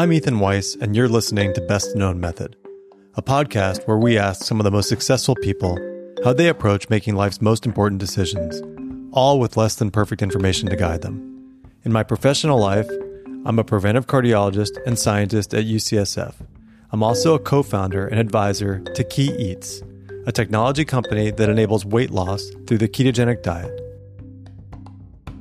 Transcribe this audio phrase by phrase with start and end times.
[0.00, 2.56] I'm Ethan Weiss, and you're listening to Best Known Method,
[3.16, 5.78] a podcast where we ask some of the most successful people
[6.24, 8.62] how they approach making life's most important decisions,
[9.12, 11.68] all with less than perfect information to guide them.
[11.84, 12.88] In my professional life,
[13.44, 16.32] I'm a preventive cardiologist and scientist at UCSF.
[16.92, 19.82] I'm also a co founder and advisor to Key Eats,
[20.24, 23.78] a technology company that enables weight loss through the ketogenic diet.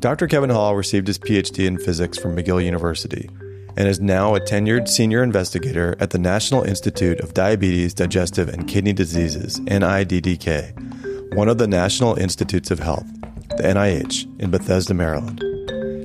[0.01, 0.27] Dr.
[0.27, 3.29] Kevin Hall received his PhD in physics from McGill University
[3.77, 8.67] and is now a tenured senior investigator at the National Institute of Diabetes, Digestive, and
[8.67, 13.07] Kidney Diseases, NIDDK, one of the National Institutes of Health,
[13.57, 15.43] the NIH, in Bethesda, Maryland.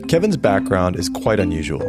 [0.09, 1.83] Kevin's background is quite unusual.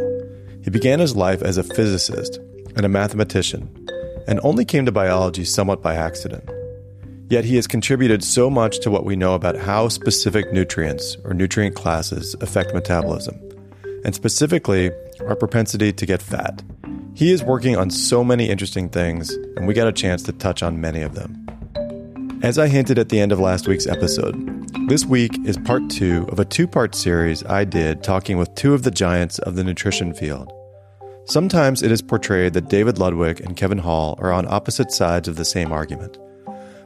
[0.62, 2.38] He began his life as a physicist
[2.74, 3.68] and a mathematician,
[4.26, 6.48] and only came to biology somewhat by accident.
[7.28, 11.34] Yet he has contributed so much to what we know about how specific nutrients or
[11.34, 13.36] nutrient classes affect metabolism,
[14.06, 14.92] and specifically
[15.26, 16.62] our propensity to get fat.
[17.14, 20.62] He is working on so many interesting things, and we got a chance to touch
[20.62, 21.44] on many of them.
[22.40, 24.36] As I hinted at the end of last week's episode,
[24.88, 28.74] this week is part two of a two part series I did talking with two
[28.74, 30.52] of the giants of the nutrition field.
[31.24, 35.34] Sometimes it is portrayed that David Ludwig and Kevin Hall are on opposite sides of
[35.34, 36.16] the same argument.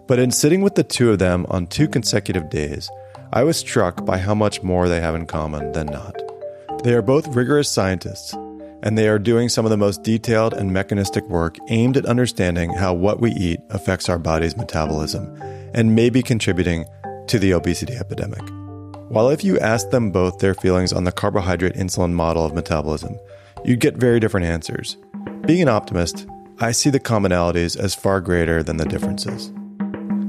[0.07, 2.89] But in sitting with the two of them on two consecutive days,
[3.31, 6.30] I was struck by how much more they have in common than not.
[6.83, 8.33] They are both rigorous scientists,
[8.83, 12.73] and they are doing some of the most detailed and mechanistic work aimed at understanding
[12.73, 15.27] how what we eat affects our body's metabolism
[15.75, 16.87] and may be contributing
[17.27, 18.41] to the obesity epidemic.
[19.11, 23.19] While if you asked them both their feelings on the carbohydrate insulin model of metabolism,
[23.63, 24.97] you'd get very different answers.
[25.45, 26.27] Being an optimist,
[26.61, 29.53] I see the commonalities as far greater than the differences.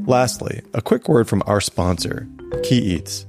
[0.05, 2.27] Lastly, a quick word from our sponsor,
[2.63, 3.25] Key Eats.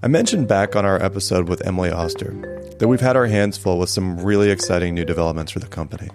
[0.00, 2.30] I mentioned back on our episode with Emily Oster
[2.78, 6.08] that we've had our hands full with some really exciting new developments for the company.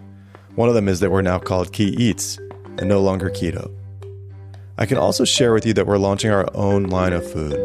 [0.55, 2.39] One of them is that we're now called Key Eats
[2.77, 3.69] and no longer Keyto.
[4.77, 7.59] I can also share with you that we're launching our own line of food.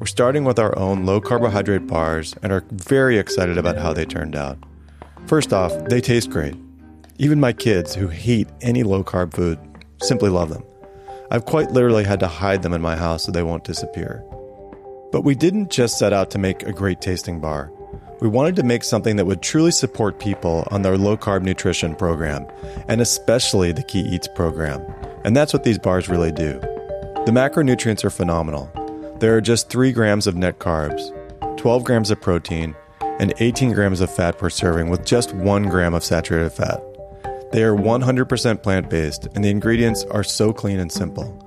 [0.00, 4.06] We're starting with our own low carbohydrate bars and are very excited about how they
[4.06, 4.56] turned out.
[5.26, 6.56] First off, they taste great.
[7.18, 9.58] Even my kids, who hate any low carb food,
[10.00, 10.64] simply love them.
[11.30, 14.24] I've quite literally had to hide them in my house so they won't disappear.
[15.12, 17.70] But we didn't just set out to make a great tasting bar.
[18.20, 21.94] We wanted to make something that would truly support people on their low carb nutrition
[21.94, 22.46] program,
[22.88, 24.80] and especially the Key Eats program.
[25.24, 26.58] And that's what these bars really do.
[27.24, 28.70] The macronutrients are phenomenal.
[29.18, 31.12] There are just 3 grams of net carbs,
[31.58, 32.74] 12 grams of protein,
[33.20, 36.80] and 18 grams of fat per serving with just 1 gram of saturated fat.
[37.52, 41.38] They are 100% plant based, and the ingredients are so clean and simple.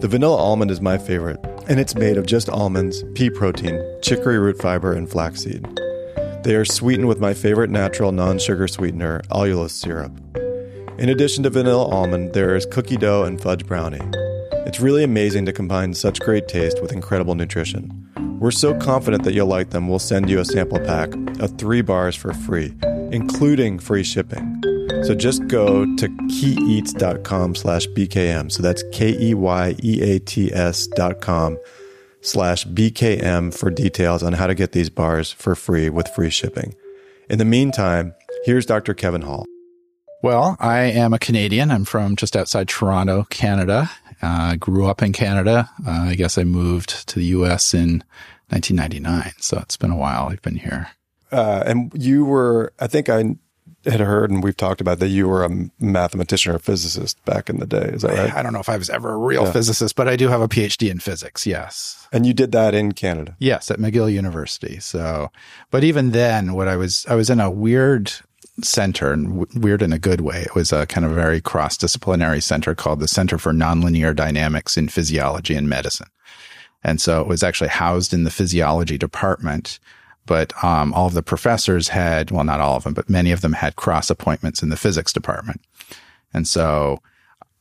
[0.00, 4.38] The vanilla almond is my favorite, and it's made of just almonds, pea protein, chicory
[4.38, 5.66] root fiber, and flaxseed.
[6.42, 10.12] They are sweetened with my favorite natural non sugar sweetener, allulose syrup.
[10.98, 14.00] In addition to vanilla almond, there is cookie dough and fudge brownie.
[14.66, 18.08] It's really amazing to combine such great taste with incredible nutrition.
[18.40, 21.82] We're so confident that you'll like them, we'll send you a sample pack of three
[21.82, 22.74] bars for free,
[23.10, 24.62] including free shipping.
[25.04, 28.50] So just go to keyeats.com slash BKM.
[28.52, 31.58] So that's K-E-Y-E-A-T-S dot com
[32.20, 36.74] slash BKM for details on how to get these bars for free with free shipping.
[37.30, 38.94] In the meantime, here's Dr.
[38.94, 39.44] Kevin Hall.
[40.22, 41.70] Well, I am a Canadian.
[41.70, 43.90] I'm from just outside Toronto, Canada.
[44.20, 45.70] Uh, grew up in Canada.
[45.86, 47.72] Uh, I guess I moved to the U.S.
[47.72, 48.02] in
[48.48, 49.32] 1999.
[49.38, 50.28] So it's been a while.
[50.28, 50.88] I've been here.
[51.30, 53.36] Uh, and you were, I think I
[53.88, 57.48] had heard and we've talked about that you were a mathematician or a physicist back
[57.48, 57.90] in the day.
[57.92, 58.34] Is that right?
[58.34, 59.52] I don't know if I was ever a real yeah.
[59.52, 61.46] physicist, but I do have a PhD in physics.
[61.46, 62.08] Yes.
[62.12, 63.36] And you did that in Canada?
[63.38, 64.78] Yes, at McGill University.
[64.80, 65.30] So,
[65.70, 68.12] but even then, what I was, I was in a weird
[68.62, 70.42] center and w- weird in a good way.
[70.42, 74.76] It was a kind of very cross disciplinary center called the Center for Nonlinear Dynamics
[74.76, 76.08] in Physiology and Medicine.
[76.82, 79.78] And so it was actually housed in the physiology department
[80.28, 83.40] but um, all of the professors had, well, not all of them, but many of
[83.40, 85.60] them had cross appointments in the physics department.
[86.34, 87.00] And so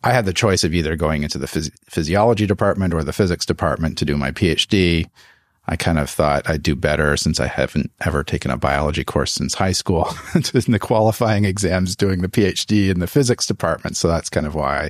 [0.03, 3.45] I had the choice of either going into the phys- physiology department or the physics
[3.45, 5.09] department to do my PhD.
[5.69, 9.31] I kind of thought I'd do better since I haven't ever taken a biology course
[9.31, 13.95] since high school in the qualifying exams doing the PhD in the physics department.
[13.95, 14.89] So that's kind of why I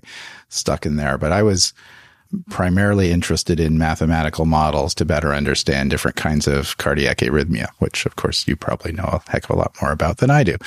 [0.50, 1.20] stuck in there.
[1.20, 1.74] But I was,
[2.50, 8.16] primarily interested in mathematical models to better understand different kinds of cardiac arrhythmia, which of
[8.16, 10.58] course you probably know a heck of a lot more about than I do.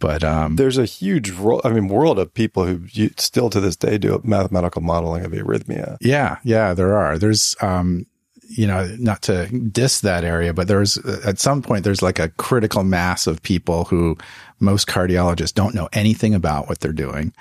[0.00, 2.80] But um, there's a huge, ro- I mean, world of people who
[3.18, 5.98] still to this day do mathematical modeling of arrhythmia.
[6.00, 7.18] Yeah, yeah, there are.
[7.18, 8.06] There's, um,
[8.48, 12.30] you know, not to diss that area, but there's at some point there's like a
[12.30, 14.16] critical mass of people who
[14.58, 17.32] most cardiologists don't know anything about what they're doing.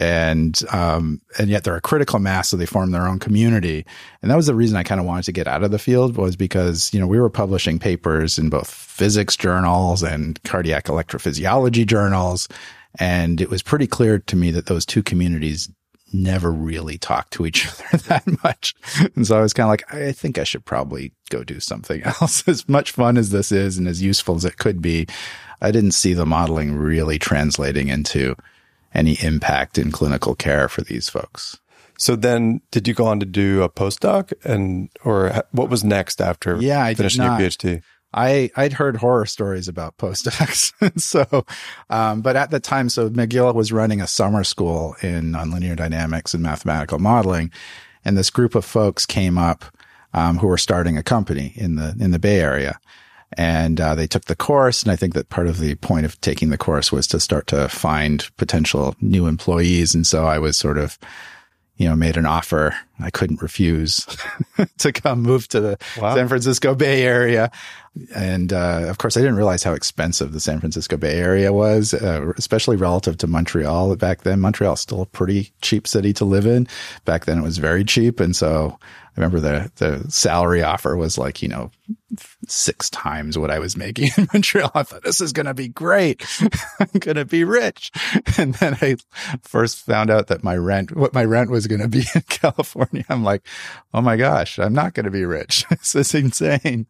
[0.00, 2.48] And, um, and yet they're a critical mass.
[2.48, 3.84] So they form their own community.
[4.22, 6.16] And that was the reason I kind of wanted to get out of the field
[6.16, 11.86] was because, you know, we were publishing papers in both physics journals and cardiac electrophysiology
[11.86, 12.48] journals.
[12.98, 15.70] And it was pretty clear to me that those two communities
[16.12, 18.74] never really talk to each other that much.
[19.16, 22.02] And so I was kind of like, I think I should probably go do something
[22.20, 22.46] else.
[22.46, 25.06] As much fun as this is and as useful as it could be,
[25.60, 28.36] I didn't see the modeling really translating into
[28.94, 31.58] any impact in clinical care for these folks.
[31.98, 36.20] So then, did you go on to do a postdoc, and or what was next
[36.20, 36.60] after?
[36.60, 37.82] Yeah, I finishing your PhD.
[38.14, 41.46] I I'd heard horror stories about postdocs, so
[41.90, 46.34] um, but at the time, so McGill was running a summer school in nonlinear dynamics
[46.34, 47.50] and mathematical modeling,
[48.04, 49.64] and this group of folks came up
[50.12, 52.78] um, who were starting a company in the in the Bay Area,
[53.36, 54.82] and uh, they took the course.
[54.82, 57.46] And I think that part of the point of taking the course was to start
[57.48, 60.98] to find potential new employees, and so I was sort of
[61.82, 64.06] you know, made an offer I couldn't refuse
[64.78, 66.14] to come move to the wow.
[66.14, 67.50] San Francisco Bay Area.
[68.14, 71.92] And, uh, of course, I didn't realize how expensive the San Francisco Bay Area was,
[71.92, 74.40] uh, especially relative to Montreal back then.
[74.40, 76.68] Montreal is still a pretty cheap city to live in.
[77.04, 78.20] Back then it was very cheap.
[78.20, 78.78] And so
[79.14, 81.70] I remember the, the salary offer was like, you know,
[82.48, 84.70] six times what I was making in Montreal.
[84.74, 86.24] I thought this is going to be great.
[86.80, 87.90] I'm going to be rich.
[88.38, 88.96] And then I
[89.42, 93.04] first found out that my rent, what my rent was going to be in California.
[93.10, 93.46] I'm like,
[93.92, 95.66] oh my gosh, I'm not going to be rich.
[95.68, 96.86] this is insane.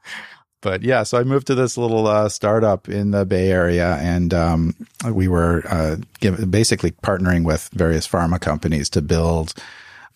[0.61, 4.33] But yeah, so I moved to this little uh, startup in the Bay Area, and
[4.33, 4.75] um,
[5.05, 9.55] we were uh, give, basically partnering with various pharma companies to build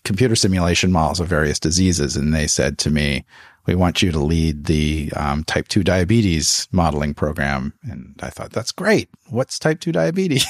[0.06, 2.16] computer simulation models of various diseases.
[2.16, 3.26] And they said to me,
[3.66, 7.74] we want you to lead the um, type 2 diabetes modeling program.
[7.82, 9.10] And I thought, that's great.
[9.28, 10.46] What's type 2 diabetes?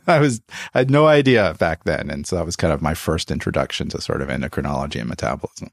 [0.08, 0.42] I was,
[0.74, 2.10] I had no idea back then.
[2.10, 5.70] And so that was kind of my first introduction to sort of endocrinology and metabolism.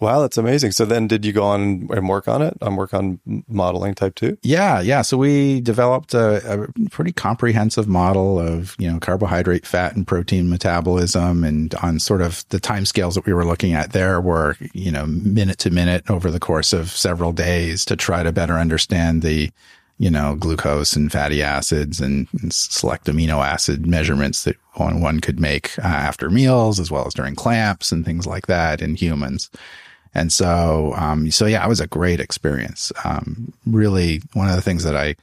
[0.00, 0.72] Wow, that's amazing.
[0.72, 4.14] So then did you go on and work on it, on work on modeling type
[4.14, 4.38] 2?
[4.42, 5.02] Yeah, yeah.
[5.02, 10.48] So we developed a, a, pretty comprehensive model of, you know, carbohydrate, fat and protein
[10.48, 14.56] metabolism and on sort of the time scales that we were looking at there were,
[14.72, 18.54] you know, minute to minute over the course of several days to try to better
[18.54, 19.50] understand the
[19.98, 25.20] you know, glucose and fatty acids and, and select amino acid measurements that one, one
[25.20, 28.94] could make uh, after meals as well as during clamps and things like that in
[28.94, 29.50] humans.
[30.14, 32.92] And so, um, so yeah, it was a great experience.
[33.04, 35.16] Um, really one of the things that I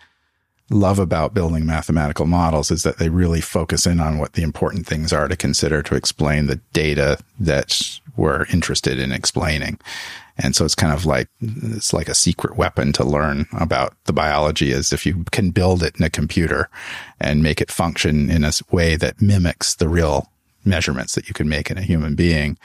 [0.69, 4.85] love about building mathematical models is that they really focus in on what the important
[4.85, 9.79] things are to consider to explain the data that we're interested in explaining.
[10.37, 14.13] And so it's kind of like, it's like a secret weapon to learn about the
[14.13, 16.69] biology is if you can build it in a computer
[17.19, 20.29] and make it function in a way that mimics the real
[20.63, 22.57] measurements that you can make in a human being,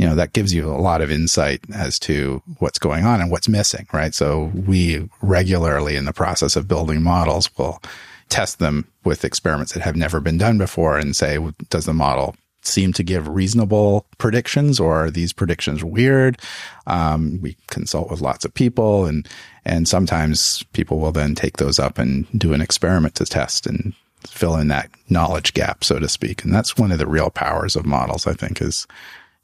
[0.00, 3.30] you know, that gives you a lot of insight as to what's going on and
[3.30, 4.14] what's missing, right?
[4.14, 7.82] So we regularly in the process of building models will
[8.30, 11.38] test them with experiments that have never been done before and say,
[11.68, 16.40] does the model seem to give reasonable predictions or are these predictions weird?
[16.86, 19.28] Um, we consult with lots of people and,
[19.66, 23.92] and sometimes people will then take those up and do an experiment to test and
[24.26, 26.42] fill in that knowledge gap, so to speak.
[26.42, 28.86] And that's one of the real powers of models, I think, is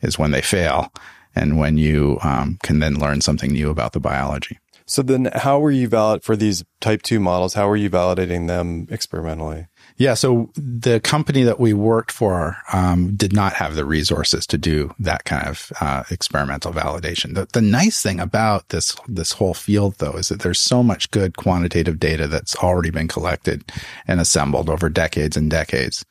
[0.01, 0.93] is when they fail
[1.35, 4.59] and when you um, can then learn something new about the biology.
[4.89, 7.55] So then how were you valid for these type 2 models?
[7.55, 9.67] How were you validating them experimentally?
[9.97, 10.15] Yeah.
[10.15, 14.95] So the company that we worked for um, did not have the resources to do
[15.01, 17.35] that kind of uh, experimental validation.
[17.35, 21.11] The, the nice thing about this this whole field, though, is that there's so much
[21.11, 23.73] good quantitative data that's already been collected
[24.07, 26.05] and assembled over decades and decades.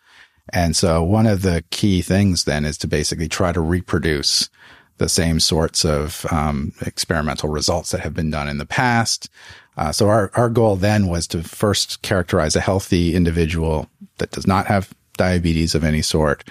[0.53, 4.49] And so one of the key things then is to basically try to reproduce
[4.97, 9.29] the same sorts of um, experimental results that have been done in the past.
[9.77, 14.47] Uh, so our, our goal then was to first characterize a healthy individual that does
[14.47, 16.43] not have diabetes of any sort,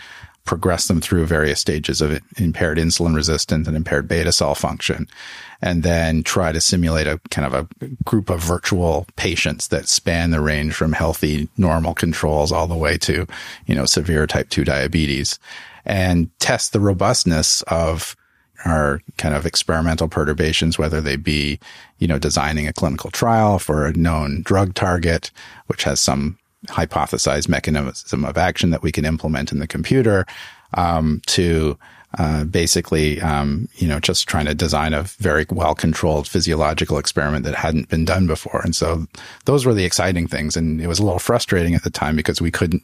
[0.45, 5.09] progress them through various stages of impaired insulin resistance and impaired beta cell function,
[5.63, 10.31] and then try to simulate a kind of a group of virtual patients that span
[10.31, 13.27] the range from healthy normal controls all the way to,
[13.67, 15.39] you know, severe type 2 diabetes
[15.87, 18.17] and test the robustness of
[18.65, 21.59] our kind of experimental perturbations, whether they be,
[21.99, 25.31] you know, designing a clinical trial for a known drug target,
[25.67, 30.26] which has some hypothesized mechanism of action that we can implement in the computer,
[30.75, 31.78] um, to
[32.18, 37.44] uh, basically, um, you know, just trying to design a very well controlled physiological experiment
[37.44, 38.61] that hadn't been done before.
[38.62, 39.06] And so
[39.47, 40.56] those were the exciting things.
[40.56, 42.83] And it was a little frustrating at the time because we couldn't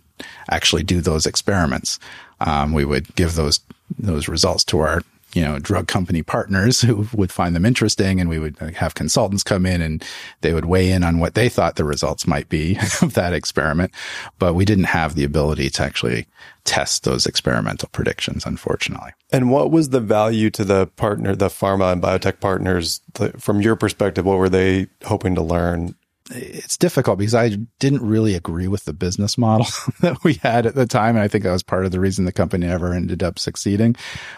[0.51, 2.01] actually do those experiments.
[2.41, 3.61] Um, we would give those,
[3.99, 5.03] those results to our
[5.35, 8.95] you know, drug company partners who would find them interesting and we would uh, have
[8.95, 10.05] consultants come in and
[10.41, 13.93] they would weigh in on what they thought the results might be of that experiment.
[14.39, 16.27] But we didn't have the ability to actually
[16.65, 19.11] test those experimental predictions, unfortunately.
[19.33, 23.01] And what was the value to the partner, the pharma and biotech partners
[23.39, 24.27] from your perspective?
[24.27, 25.95] What were they hoping to learn
[26.31, 29.67] it's difficult because I didn't really agree with the business model
[30.01, 31.17] that we had at the time.
[31.17, 33.97] And I think that was part of the reason the company never ended up succeeding.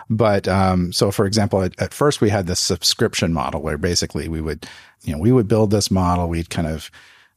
[0.08, 4.28] But, um, so for example, at, at first we had this subscription model where basically
[4.28, 4.66] we would,
[5.02, 6.28] you know, we would build this model.
[6.28, 6.90] We'd kind of,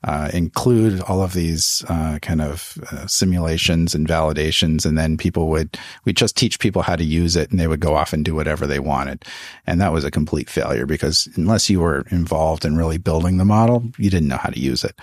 [0.06, 5.48] uh, include all of these uh, kind of uh, simulations and validations, and then people
[5.48, 8.24] would we just teach people how to use it, and they would go off and
[8.24, 9.26] do whatever they wanted,
[9.66, 13.46] and that was a complete failure because unless you were involved in really building the
[13.46, 14.96] model, you didn't know how to use it.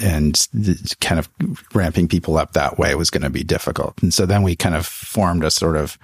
[0.00, 0.46] And
[1.00, 1.28] kind of
[1.74, 4.00] ramping people up that way was going to be difficult.
[4.02, 5.98] And so then we kind of formed a sort of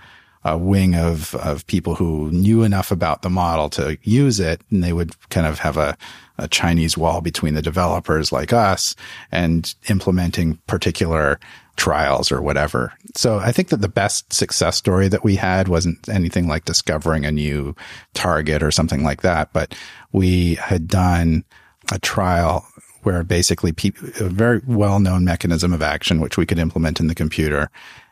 [0.46, 4.60] a wing of, of people who knew enough about the model to use it.
[4.70, 5.98] And they would kind of have a,
[6.38, 8.94] a Chinese wall between the developers like us
[9.32, 11.40] and implementing particular
[11.74, 12.92] trials or whatever.
[13.16, 17.24] So I think that the best success story that we had wasn't anything like discovering
[17.24, 17.74] a new
[18.14, 19.74] target or something like that, but
[20.12, 21.44] we had done
[21.90, 22.66] a trial
[23.02, 27.08] where basically pe- a very well known mechanism of action, which we could implement in
[27.08, 27.68] the computer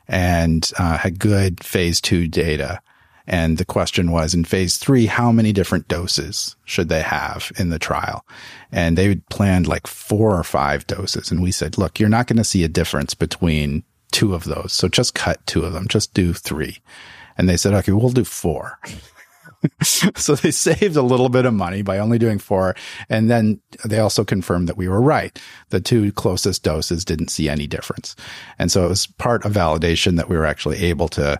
[0.09, 2.81] and uh, had good phase two data
[3.27, 7.71] and the question was in phase three, how many different doses should they have in
[7.71, 8.27] the trial?
[8.71, 11.31] And they planned like four or five doses.
[11.31, 13.83] And we said, look, you're not going to see a difference between
[14.13, 14.73] two of those.
[14.73, 15.89] So just cut two of them.
[15.89, 16.79] Just do three.
[17.39, 18.79] And they said, okay, we'll do four.
[19.83, 22.75] so they saved a little bit of money by only doing four.
[23.09, 25.39] And then they also confirmed that we were right.
[25.71, 28.17] The two closest doses didn't see any difference.
[28.59, 31.39] And so it was part of validation that we were actually able to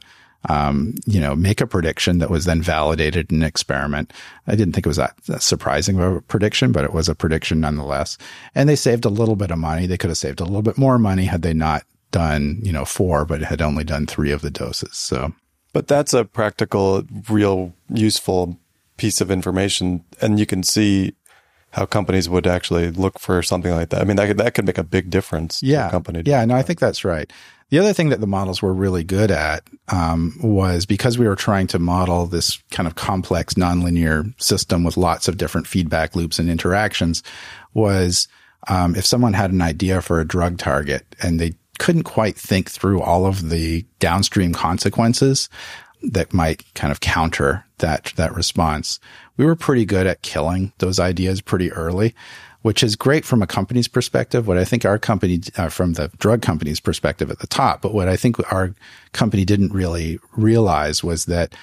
[0.49, 4.13] um, you know, make a prediction that was then validated in an experiment.
[4.47, 7.15] I didn't think it was that, that surprising of a prediction, but it was a
[7.15, 8.19] prediction nonetheless.
[8.55, 9.87] And they saved a little bit of money.
[9.87, 12.85] They could have saved a little bit more money had they not done, you know,
[12.85, 14.97] four, but had only done three of the doses.
[14.97, 15.33] So,
[15.75, 18.59] but that's a practical, real useful
[18.97, 20.05] piece of information.
[20.23, 21.15] And you can see
[21.73, 24.01] how companies would actually look for something like that.
[24.01, 25.61] I mean, that could, that could make a big difference.
[25.63, 25.91] Yeah.
[25.91, 26.23] company.
[26.25, 26.45] Yeah.
[26.45, 27.31] No, I think that's right.
[27.71, 31.35] The other thing that the models were really good at um, was because we were
[31.35, 36.39] trying to model this kind of complex nonlinear system with lots of different feedback loops
[36.39, 37.25] and interactions.
[37.73, 38.29] Was
[38.69, 42.71] um, if someone had an idea for a drug target and they couldn't quite think
[42.71, 45.49] through all of the downstream consequences
[46.03, 49.01] that might kind of counter that that response,
[49.37, 52.15] we were pretty good at killing those ideas pretty early
[52.65, 54.47] which is great from a company's perspective.
[54.47, 57.93] What I think our company, uh, from the drug company's perspective at the top, but
[57.93, 58.75] what I think our
[59.13, 61.55] company didn't really realize was that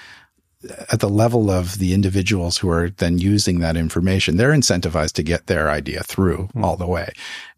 [0.90, 5.22] at the level of the individuals who are then using that information, they're incentivized to
[5.22, 6.62] get their idea through mm.
[6.62, 7.12] all the way.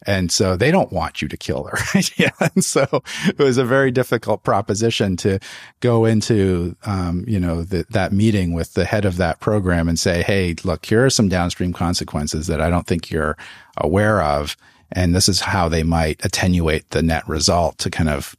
[0.06, 2.32] And so they don't want you to kill their idea.
[2.40, 5.38] And so it was a very difficult proposition to
[5.80, 9.99] go into, um, you know, the, that meeting with the head of that program and
[9.99, 13.37] say, Hey, look, here are some downstream consequences that I don't think you're
[13.78, 14.56] aware of.
[14.92, 18.37] And this is how they might attenuate the net result to kind of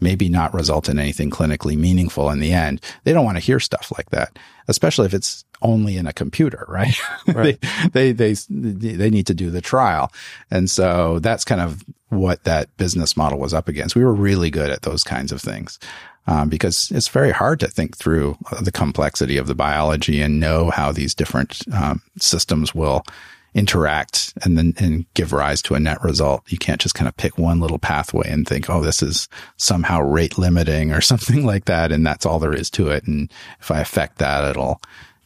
[0.00, 2.80] maybe not result in anything clinically meaningful in the end.
[3.04, 4.38] They don't want to hear stuff like that,
[4.68, 6.96] especially if it's only in a computer, right?
[7.26, 7.58] right.
[7.92, 10.12] they, they, they, they need to do the trial.
[10.50, 13.96] And so that's kind of what that business model was up against.
[13.96, 15.78] We were really good at those kinds of things.
[16.26, 20.68] Um, because it's very hard to think through the complexity of the biology and know
[20.68, 23.02] how these different um, systems will
[23.58, 26.44] interact and then and give rise to a net result.
[26.46, 30.00] You can't just kind of pick one little pathway and think, oh, this is somehow
[30.00, 31.90] rate limiting or something like that.
[31.90, 33.04] And that's all there is to it.
[33.04, 34.80] And if I affect that, it'll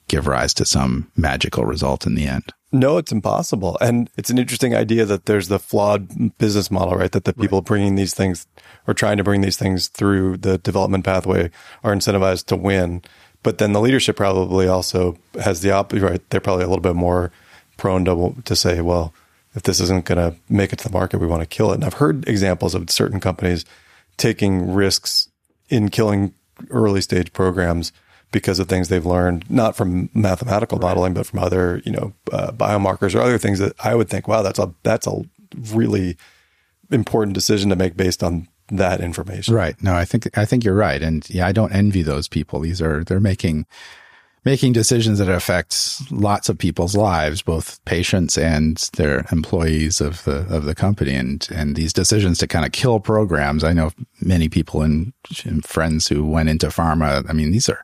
[0.09, 2.45] give rise to some magical result in the end.
[2.75, 3.77] No, it's impossible.
[3.83, 7.13] And it's an interesting idea that there's the flawed business model, right?
[7.13, 7.67] That the people right.
[7.67, 8.47] bringing these things
[8.87, 11.51] or trying to bring these things through the development pathway
[11.85, 13.03] are incentivized to win.
[13.43, 16.31] But then the leadership probably also has the opposite, right?
[16.31, 17.31] They're probably a little bit more
[17.83, 19.13] prone to to say, well,
[19.55, 21.75] if this isn't going to make it to the market, we want to kill it.
[21.75, 23.65] And I've heard examples of certain companies
[24.17, 25.29] taking risks
[25.69, 26.33] in killing
[26.71, 27.91] early stage programs
[28.31, 30.89] because of things they've learned, not from mathematical right.
[30.89, 34.29] modeling, but from other, you know, uh, biomarkers or other things that I would think,
[34.29, 35.23] wow, that's a that's a
[35.73, 36.17] really
[36.93, 39.55] important decision to make based on that information.
[39.55, 39.75] Right.
[39.83, 42.61] No, I think I think you're right, and yeah, I don't envy those people.
[42.61, 43.67] These are they're making
[44.45, 50.47] making decisions that affect lots of people's lives, both patients and their employees of the
[50.55, 53.65] of the company, and and these decisions to kind of kill programs.
[53.65, 55.13] I know many people and,
[55.45, 57.29] and friends who went into pharma.
[57.29, 57.83] I mean, these are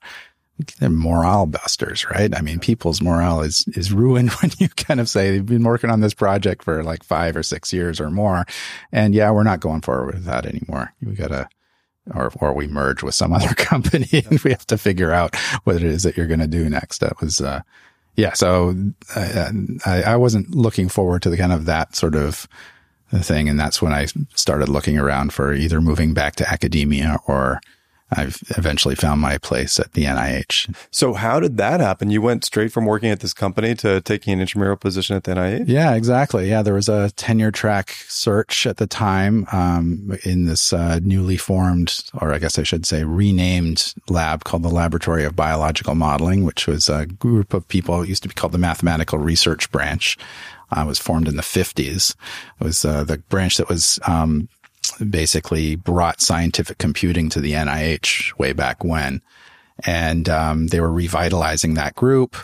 [0.79, 2.35] they're morale busters, right?
[2.37, 5.91] I mean, people's morale is, is ruined when you kind of say they've been working
[5.91, 8.45] on this project for like five or six years or more.
[8.93, 10.93] And yeah, we're not going forward with that anymore.
[11.03, 11.49] We gotta,
[12.15, 15.77] or, or we merge with some other company and we have to figure out what
[15.77, 16.99] it is that you're going to do next.
[16.99, 17.63] That was, uh,
[18.17, 18.33] yeah.
[18.33, 18.75] So
[19.15, 19.51] I,
[19.87, 22.49] I, I wasn't looking forward to the kind of that sort of
[23.15, 23.49] thing.
[23.49, 27.61] And that's when I started looking around for either moving back to academia or,
[28.11, 30.75] I've eventually found my place at the NIH.
[30.91, 32.11] So how did that happen?
[32.11, 35.33] You went straight from working at this company to taking an intramural position at the
[35.33, 35.65] NIH?
[35.69, 36.49] Yeah, exactly.
[36.49, 41.37] Yeah, there was a tenure track search at the time um, in this uh, newly
[41.37, 46.45] formed, or I guess I should say renamed lab called the Laboratory of Biological Modeling,
[46.45, 48.03] which was a group of people.
[48.03, 50.17] It used to be called the Mathematical Research Branch.
[50.71, 52.15] Uh, was formed in the 50s.
[52.61, 54.51] It was uh, the branch that was um,
[54.93, 59.23] basically brought scientific computing to the NIH way back when.
[59.87, 62.37] And um, they were revitalizing that group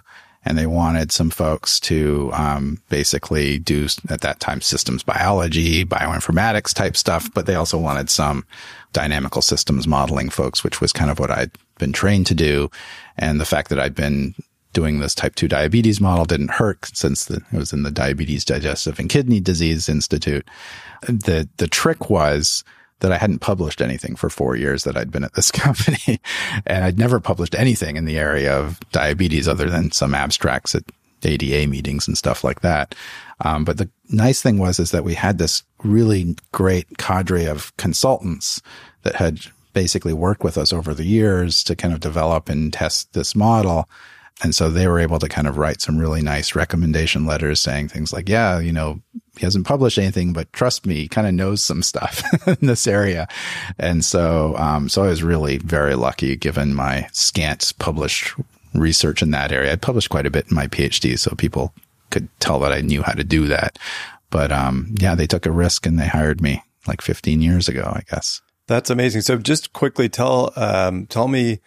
[0.45, 6.75] and they wanted some folks to um, basically do at that time systems biology, bioinformatics
[6.75, 8.45] type stuff, but they also wanted some
[8.93, 12.71] dynamical systems modeling folks, which was kind of what I'd been trained to do.
[13.17, 14.35] And the fact that I'd been
[14.75, 18.45] doing this type 2 diabetes model didn't hurt since the, it was in the Diabetes
[18.45, 20.47] Digestive and Kidney Disease Institute.
[21.03, 22.63] The, the trick was
[23.01, 26.21] that I hadn't published anything for four years that I'd been at this company.
[26.67, 30.85] and I'd never published anything in the area of diabetes other than some abstracts at
[31.23, 32.95] ADA meetings and stuff like that.
[33.41, 37.75] Um, but the nice thing was, is that we had this really great cadre of
[37.77, 38.61] consultants
[39.03, 39.41] that had
[39.73, 43.89] basically worked with us over the years to kind of develop and test this model.
[44.43, 47.89] And so they were able to kind of write some really nice recommendation letters saying
[47.89, 49.01] things like, yeah, you know,
[49.39, 52.87] he hasn't published anything, but trust me, he kind of knows some stuff in this
[52.87, 53.29] area.
[53.79, 58.35] And so, um, so I was really very lucky given my scant published
[58.75, 59.73] research in that area.
[59.73, 61.73] I published quite a bit in my PhD, so people
[62.11, 63.79] could tell that I knew how to do that.
[64.31, 67.85] But, um, yeah, they took a risk and they hired me like 15 years ago,
[67.85, 68.41] I guess.
[68.67, 69.23] That's amazing.
[69.23, 71.61] So just quickly tell, um, tell me,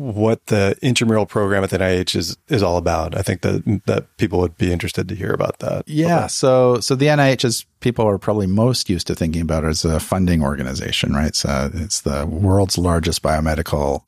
[0.00, 3.14] what the intramural program at the NIH is is all about.
[3.14, 5.86] I think that that people would be interested to hear about that.
[5.86, 6.26] Yeah.
[6.26, 10.00] So so the NIH is people are probably most used to thinking about as a
[10.00, 11.36] funding organization, right?
[11.36, 14.02] So it's the world's largest biomedical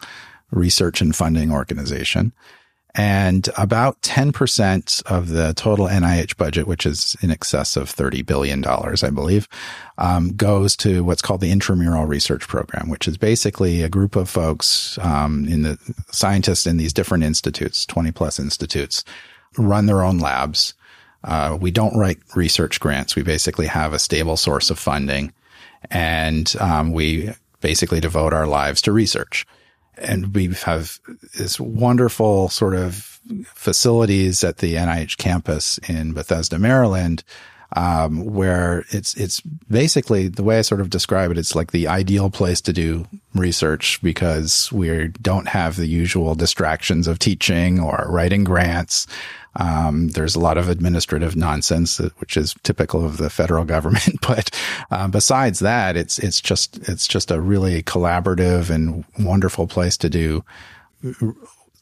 [0.50, 2.32] research and funding organization.
[2.94, 8.62] And about 10% of the total NIH budget, which is in excess of $30 billion,
[8.66, 9.48] I believe,
[9.96, 14.28] um, goes to what's called the intramural research program, which is basically a group of
[14.28, 15.78] folks, um, in the
[16.10, 19.04] scientists in these different institutes, 20 plus institutes,
[19.56, 20.74] run their own labs.
[21.24, 23.16] Uh, we don't write research grants.
[23.16, 25.32] We basically have a stable source of funding
[25.90, 29.46] and, um, we basically devote our lives to research
[29.98, 30.98] and we have
[31.36, 37.22] this wonderful sort of facilities at the NIH campus in Bethesda, Maryland,
[37.74, 41.38] um, where it's it's basically the way I sort of describe it.
[41.38, 47.06] It's like the ideal place to do research because we don't have the usual distractions
[47.06, 49.06] of teaching or writing grants.
[49.56, 54.20] Um, there's a lot of administrative nonsense, which is typical of the federal government.
[54.26, 54.50] But
[54.90, 60.10] um, besides that, it's it's just it's just a really collaborative and wonderful place to
[60.10, 60.44] do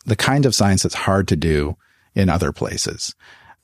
[0.06, 1.76] the kind of science that's hard to do
[2.14, 3.14] in other places.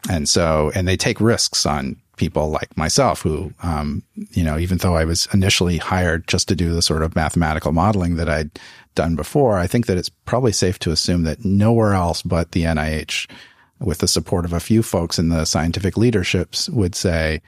[0.08, 4.02] And so, and they take risks on people like myself who, um,
[4.32, 7.72] you know, even though I was initially hired just to do the sort of mathematical
[7.72, 8.50] modeling that I'd
[8.94, 12.64] done before, I think that it's probably safe to assume that nowhere else but the
[12.64, 13.30] NIH
[13.78, 17.42] with the support of a few folks in the scientific leaderships would say,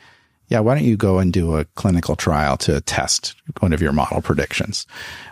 [0.48, 3.92] yeah, why don't you go and do a clinical trial to test one of your
[3.92, 4.87] model predictions?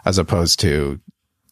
[0.05, 1.01] As opposed to,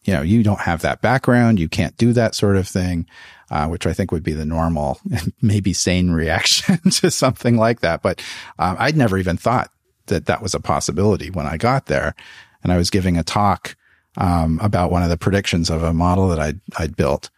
[0.05, 1.59] you know, you don't have that background.
[1.59, 3.07] You can't do that sort of thing,
[3.49, 4.99] uh, which I think would be the normal,
[5.41, 8.01] maybe sane reaction to something like that.
[8.01, 8.23] But
[8.59, 9.71] um, I'd never even thought
[10.05, 12.15] that that was a possibility when I got there.
[12.63, 13.75] And I was giving a talk
[14.17, 17.29] um, about one of the predictions of a model that I'd, I'd built.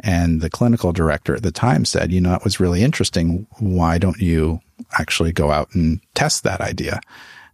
[0.00, 3.46] And the clinical director at the time said, you know, that was really interesting.
[3.58, 4.60] Why don't you
[4.98, 7.00] actually go out and test that idea?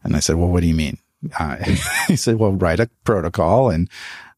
[0.02, 0.98] And I said, well, what do you mean?
[1.38, 1.56] Uh,
[2.08, 3.88] he said, well, write a protocol and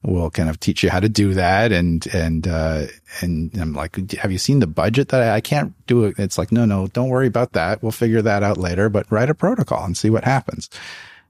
[0.04, 1.72] we'll kind of teach you how to do that.
[1.72, 2.86] And, and, uh,
[3.20, 6.18] and I'm like, have you seen the budget that I, I can't do it?
[6.18, 7.82] It's like, no, no, don't worry about that.
[7.82, 10.68] We'll figure that out later, but write a protocol and see what happens.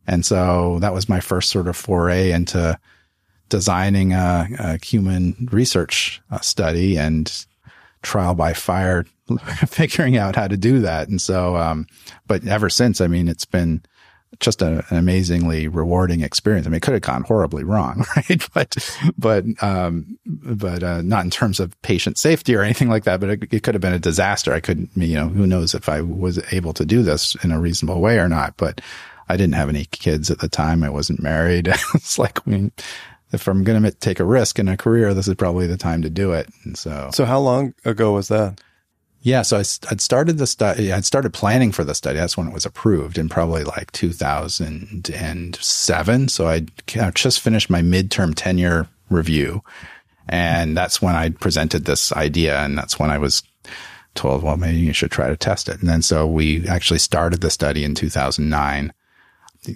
[0.06, 2.78] And so that was my first sort of foray into
[3.48, 7.46] designing a, a human research uh, study and
[8.02, 9.06] trial by fire,
[9.66, 11.08] figuring out how to do that.
[11.08, 11.86] And so, um,
[12.26, 13.82] but ever since, I mean, it's been
[14.40, 16.66] just a, an amazingly rewarding experience.
[16.66, 18.48] I mean, it could have gone horribly wrong, right?
[18.52, 18.76] But,
[19.18, 23.30] but, um, but, uh, not in terms of patient safety or anything like that, but
[23.30, 24.52] it, it, could have been a disaster.
[24.52, 27.60] I couldn't, you know, who knows if I was able to do this in a
[27.60, 28.80] reasonable way or not, but
[29.28, 30.82] I didn't have any kids at the time.
[30.82, 31.68] I wasn't married.
[31.94, 32.72] it's like, I mean,
[33.32, 36.02] if I'm going to take a risk in a career, this is probably the time
[36.02, 36.48] to do it.
[36.64, 38.60] And so, so how long ago was that?
[39.24, 40.92] Yeah, so I, would started the study.
[40.92, 42.18] I'd started planning for the study.
[42.18, 46.28] That's when it was approved in probably like 2007.
[46.28, 46.70] So I'd
[47.14, 49.62] just finished my midterm tenure review,
[50.28, 53.42] and that's when I presented this idea, and that's when I was
[54.14, 55.80] told, well, maybe you should try to test it.
[55.80, 58.92] And then so we actually started the study in 2009.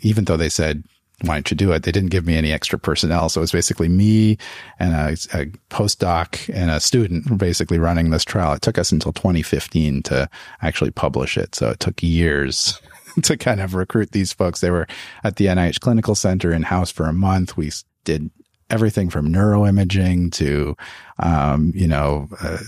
[0.02, 0.84] Even though they said
[1.22, 1.82] why don't you do it?
[1.82, 3.28] They didn't give me any extra personnel.
[3.28, 4.38] So it was basically me
[4.78, 8.52] and a, a, postdoc and a student basically running this trial.
[8.52, 10.30] It took us until 2015 to
[10.62, 11.56] actually publish it.
[11.56, 12.80] So it took years
[13.22, 14.60] to kind of recruit these folks.
[14.60, 14.86] They were
[15.24, 17.56] at the NIH Clinical Center in house for a month.
[17.56, 17.72] We
[18.04, 18.30] did
[18.70, 20.76] everything from neuroimaging to,
[21.18, 22.58] um, you know, uh,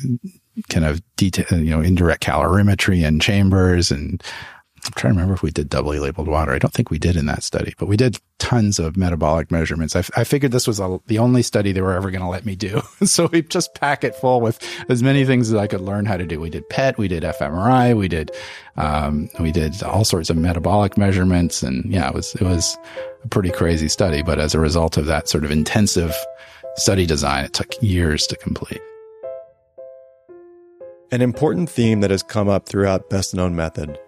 [0.68, 4.22] kind of detail, you know, indirect calorimetry in chambers and
[4.86, 6.52] I'm trying to remember if we did doubly labeled water.
[6.52, 9.94] I don't think we did in that study, but we did tons of metabolic measurements.
[9.94, 12.46] I, I figured this was a, the only study they were ever going to let
[12.46, 12.80] me do.
[13.04, 16.16] so we just pack it full with as many things as I could learn how
[16.16, 16.40] to do.
[16.40, 18.30] We did PET, we did fMRI, we did,
[18.76, 21.62] um, we did all sorts of metabolic measurements.
[21.62, 22.78] And yeah, it was, it was
[23.22, 24.22] a pretty crazy study.
[24.22, 26.14] But as a result of that sort of intensive
[26.76, 28.80] study design, it took years to complete.
[31.12, 33.98] An important theme that has come up throughout Best Known Method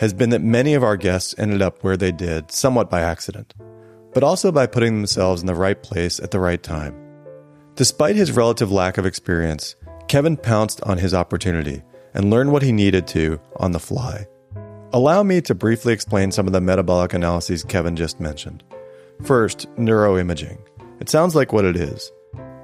[0.00, 3.52] has been that many of our guests ended up where they did somewhat by accident,
[4.14, 6.94] but also by putting themselves in the right place at the right time.
[7.74, 9.76] Despite his relative lack of experience,
[10.08, 11.82] Kevin pounced on his opportunity
[12.14, 14.26] and learned what he needed to on the fly.
[14.94, 18.64] Allow me to briefly explain some of the metabolic analyses Kevin just mentioned.
[19.24, 20.60] First, neuroimaging.
[20.98, 22.10] It sounds like what it is.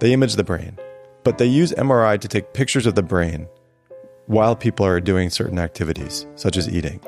[0.00, 0.78] They image the brain,
[1.22, 3.46] but they use MRI to take pictures of the brain
[4.24, 6.98] while people are doing certain activities, such as eating.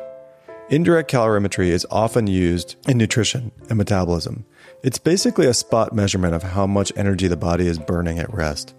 [0.70, 4.44] Indirect calorimetry is often used in nutrition and metabolism.
[4.82, 8.74] It's basically a spot measurement of how much energy the body is burning at rest.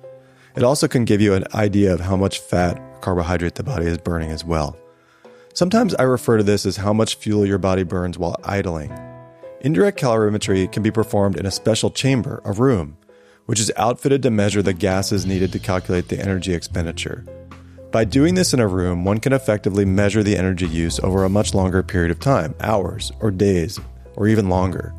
[0.56, 3.88] It also can give you an idea of how much fat or carbohydrate the body
[3.88, 4.78] is burning as well.
[5.56, 8.94] Sometimes I refer to this as how much fuel your body burns while idling.
[9.62, 12.98] Indirect calorimetry can be performed in a special chamber, a room,
[13.48, 17.26] which is outfitted to measure the gases needed to calculate the energy expenditure.
[17.92, 21.30] By doing this in a room, one can effectively measure the energy use over a
[21.30, 23.80] much longer period of time hours, or days,
[24.16, 24.94] or even longer.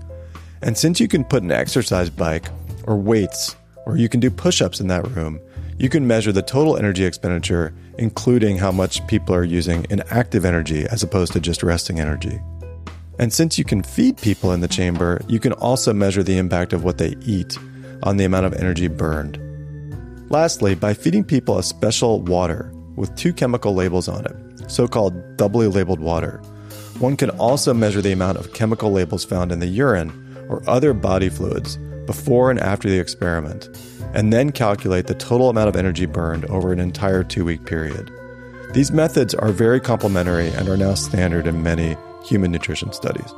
[0.60, 2.48] And since you can put an exercise bike,
[2.88, 3.54] or weights,
[3.86, 5.38] or you can do push ups in that room,
[5.78, 10.44] you can measure the total energy expenditure, including how much people are using in active
[10.44, 12.40] energy as opposed to just resting energy.
[13.20, 16.72] And since you can feed people in the chamber, you can also measure the impact
[16.72, 17.56] of what they eat
[18.02, 19.38] on the amount of energy burned.
[20.28, 25.36] Lastly, by feeding people a special water, with two chemical labels on it, so called
[25.36, 26.38] doubly labeled water.
[26.98, 30.12] One can also measure the amount of chemical labels found in the urine
[30.48, 33.68] or other body fluids before and after the experiment,
[34.14, 38.10] and then calculate the total amount of energy burned over an entire two week period.
[38.72, 43.32] These methods are very complementary and are now standard in many human nutrition studies.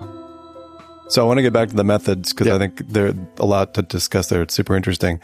[1.08, 3.74] So I want to get back to the methods because I think there's a lot
[3.74, 4.42] to discuss there.
[4.42, 5.20] It's super interesting.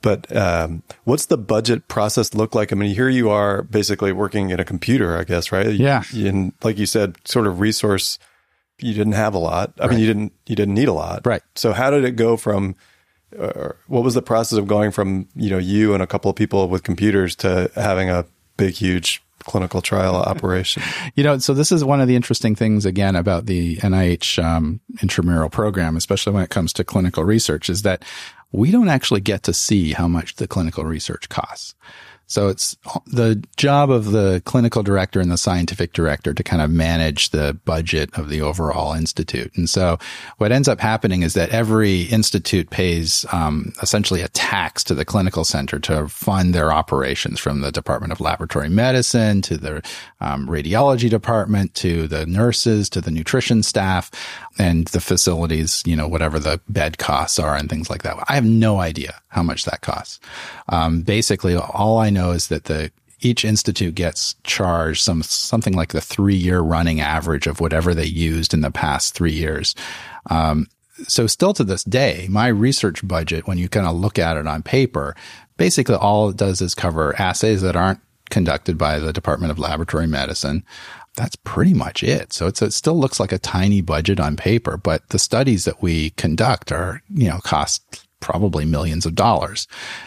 [0.00, 2.72] But um, what's the budget process look like?
[2.72, 5.72] I mean, here you are basically working in a computer, I guess, right?
[5.72, 6.04] Yeah.
[6.14, 8.18] And like you said, sort of resource.
[8.80, 9.72] You didn't have a lot.
[9.80, 9.90] I right.
[9.90, 11.26] mean, you didn't you didn't need a lot.
[11.26, 11.42] Right.
[11.56, 12.76] So how did it go from?
[13.36, 16.36] Uh, what was the process of going from you know you and a couple of
[16.36, 18.24] people with computers to having a
[18.56, 20.82] big, huge clinical trial operation.
[21.14, 24.80] You know, so this is one of the interesting things again about the NIH um,
[25.02, 28.04] intramural program, especially when it comes to clinical research, is that
[28.52, 31.74] we don't actually get to see how much the clinical research costs.
[32.28, 36.70] So it's the job of the clinical director and the scientific director to kind of
[36.70, 39.50] manage the budget of the overall institute.
[39.56, 39.98] And so
[40.36, 45.06] what ends up happening is that every institute pays um, essentially a tax to the
[45.06, 49.76] clinical center to fund their operations from the Department of Laboratory Medicine to the
[50.20, 54.10] um, radiology department to the nurses to the nutrition staff
[54.58, 58.16] and the facilities, you know, whatever the bed costs are and things like that.
[58.28, 60.20] I have no idea how much that costs.
[60.68, 62.90] Um, basically, all I know is that the
[63.20, 68.06] each institute gets charged some something like the three year running average of whatever they
[68.06, 69.74] used in the past three years.
[70.30, 70.66] Um,
[71.06, 74.46] so still to this day, my research budget, when you kind of look at it
[74.46, 75.14] on paper,
[75.56, 80.06] basically all it does is cover assays that aren't conducted by the Department of Laboratory
[80.06, 80.64] Medicine.
[81.18, 82.32] That's pretty much it.
[82.32, 86.10] So it still looks like a tiny budget on paper, but the studies that we
[86.10, 89.66] conduct are, you know, cost probably millions of dollars.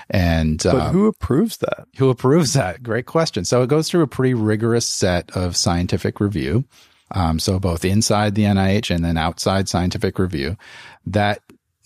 [0.10, 1.86] And but um, who approves that?
[1.98, 2.82] Who approves that?
[2.82, 3.44] Great question.
[3.44, 6.64] So it goes through a pretty rigorous set of scientific review.
[7.14, 10.56] Um, so both inside the NIH and then outside scientific review
[11.06, 11.42] that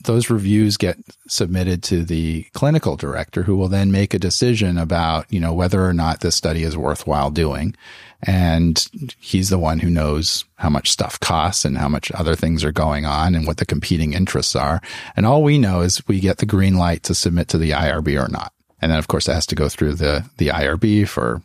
[0.05, 5.31] those reviews get submitted to the clinical director who will then make a decision about,
[5.31, 7.75] you know, whether or not this study is worthwhile doing.
[8.23, 8.87] And
[9.19, 12.71] he's the one who knows how much stuff costs and how much other things are
[12.71, 14.81] going on and what the competing interests are.
[15.15, 18.23] And all we know is we get the green light to submit to the IRB
[18.23, 18.54] or not.
[18.85, 21.41] And then, of course, it has to go through the, the IRB for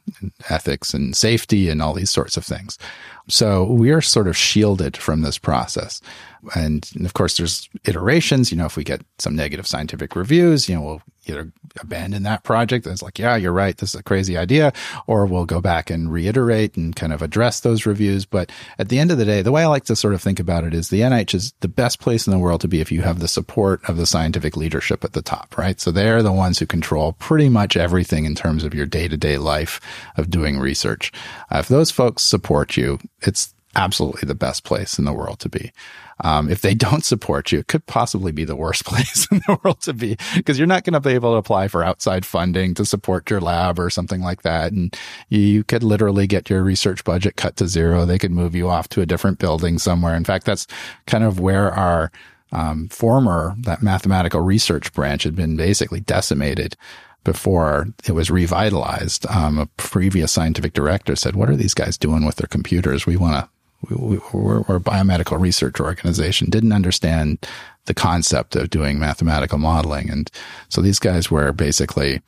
[0.51, 2.77] ethics and safety and all these sorts of things.
[3.29, 6.03] So we are sort of shielded from this process.
[6.55, 8.53] And, of course, there's iterations.
[8.53, 12.43] You know, if we get some negative scientific reviews, you know, we'll either abandon that
[12.43, 13.77] project and it's like, yeah, you're right.
[13.77, 14.73] This is a crazy idea.
[15.07, 18.25] Or we'll go back and reiterate and kind of address those reviews.
[18.25, 20.41] But at the end of the day, the way I like to sort of think
[20.41, 22.91] about it is the NIH is the best place in the world to be if
[22.91, 25.81] you have the support of the scientific leadership at the top, right?
[25.81, 29.17] So they're the ones who control pretty much everything in terms of your day to
[29.17, 29.81] day life
[30.17, 31.13] of doing research.
[31.51, 35.49] Uh, if those folks support you, it's absolutely the best place in the world to
[35.49, 35.73] be.
[36.23, 39.59] Um, if they don't support you, it could possibly be the worst place in the
[39.63, 42.75] world to be because you're not going to be able to apply for outside funding
[42.75, 44.73] to support your lab or something like that.
[44.73, 44.97] And
[45.29, 48.05] you could literally get your research budget cut to zero.
[48.05, 50.15] They could move you off to a different building somewhere.
[50.15, 50.67] In fact, that's
[51.07, 52.11] kind of where our
[52.53, 56.77] um, former, that mathematical research branch had been basically decimated
[57.25, 59.27] before it was revitalized.
[59.27, 63.07] Um, a previous scientific director said, what are these guys doing with their computers?
[63.07, 63.51] We want to
[63.89, 67.47] we, we're, a biomedical research organization, didn't understand
[67.87, 70.11] the concept of doing mathematical modeling.
[70.11, 70.31] And
[70.69, 72.21] so these guys were basically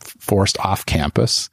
[0.00, 1.50] forced off campus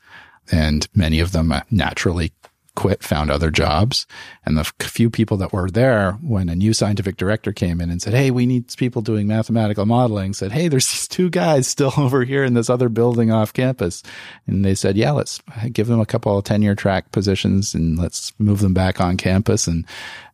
[0.51, 2.31] and many of them uh, naturally
[2.77, 4.05] quit, found other jobs.
[4.45, 7.99] And the few people that were there when a new scientific director came in and
[7.99, 11.91] said, Hey, we need people doing mathematical modeling said, Hey, there's these two guys still
[11.97, 14.03] over here in this other building off campus.
[14.45, 15.41] And they said, yeah, let's
[15.73, 19.65] give them a couple of tenure track positions and let's move them back on campus
[19.65, 19.83] and,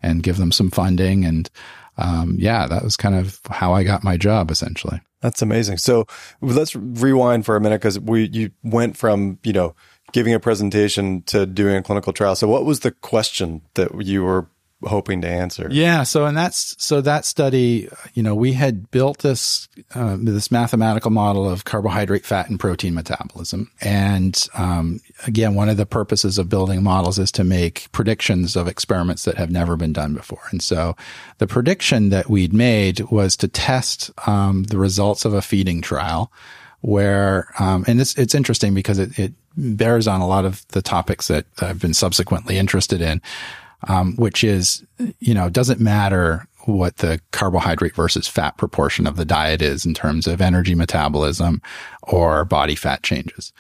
[0.01, 1.23] and give them some funding.
[1.23, 1.49] And,
[1.97, 4.99] um, yeah, that was kind of how I got my job essentially.
[5.21, 5.77] That's amazing.
[5.77, 6.05] So
[6.41, 9.75] let's rewind for a minute because we, you went from, you know,
[10.13, 12.35] giving a presentation to doing a clinical trial.
[12.35, 14.47] So what was the question that you were
[14.85, 15.67] hoping to answer?
[15.71, 16.03] Yeah.
[16.03, 21.09] So, and that's, so that study, you know, we had built this, uh, this mathematical
[21.09, 23.71] model of carbohydrate, fat, and protein metabolism.
[23.81, 28.67] And, um, again, one of the purposes of building models is to make predictions of
[28.67, 30.43] experiments that have never been done before.
[30.51, 30.95] And so
[31.37, 36.31] the prediction that we'd made was to test, um, the results of a feeding trial
[36.83, 40.81] where, um, and it's, it's interesting because it, it bears on a lot of the
[40.81, 43.21] topics that I've been subsequently interested in,
[43.87, 44.85] um, which is,
[45.19, 49.93] you know, doesn't matter what the carbohydrate versus fat proportion of the diet is in
[49.93, 51.61] terms of energy metabolism
[52.03, 53.53] or body fat changes.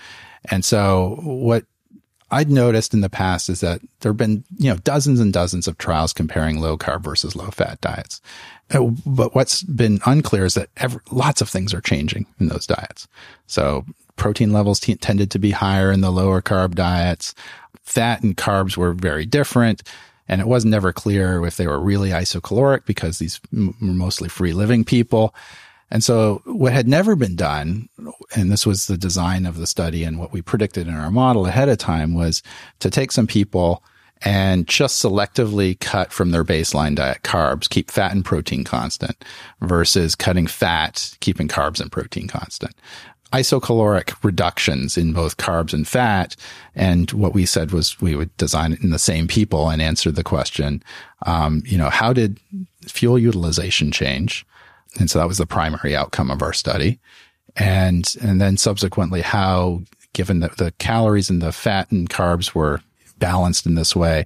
[0.51, 1.63] And so what
[2.33, 5.67] I'd noticed in the past is that there have been, you know, dozens and dozens
[5.67, 8.21] of trials comparing low carb versus low fat diets.
[8.71, 12.65] Uh, but what's been unclear is that every, lots of things are changing in those
[12.65, 13.07] diets.
[13.45, 17.35] So protein levels t- tended to be higher in the lower carb diets.
[17.83, 19.83] Fat and carbs were very different.
[20.27, 24.53] And it was never clear if they were really isocaloric because these were mostly free
[24.53, 25.35] living people.
[25.93, 27.87] And so what had never been done,
[28.35, 31.45] and this was the design of the study and what we predicted in our model
[31.45, 32.41] ahead of time was
[32.79, 33.83] to take some people
[34.23, 39.23] and just selectively cut from their baseline diet carbs, keep fat and protein constant
[39.61, 42.73] versus cutting fat, keeping carbs and protein constant
[43.33, 46.35] isocaloric reductions in both carbs and fat.
[46.75, 50.11] And what we said was we would design it in the same people and answer
[50.11, 50.83] the question,
[51.25, 52.39] um, you know, how did
[52.87, 54.45] fuel utilization change?
[54.99, 56.99] And so that was the primary outcome of our study.
[57.55, 59.81] And, and then subsequently how,
[60.13, 62.81] given that the calories and the fat and carbs were
[63.17, 64.25] balanced in this way,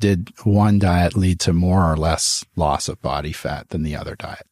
[0.00, 4.14] did one diet lead to more or less loss of body fat than the other
[4.14, 4.46] diet?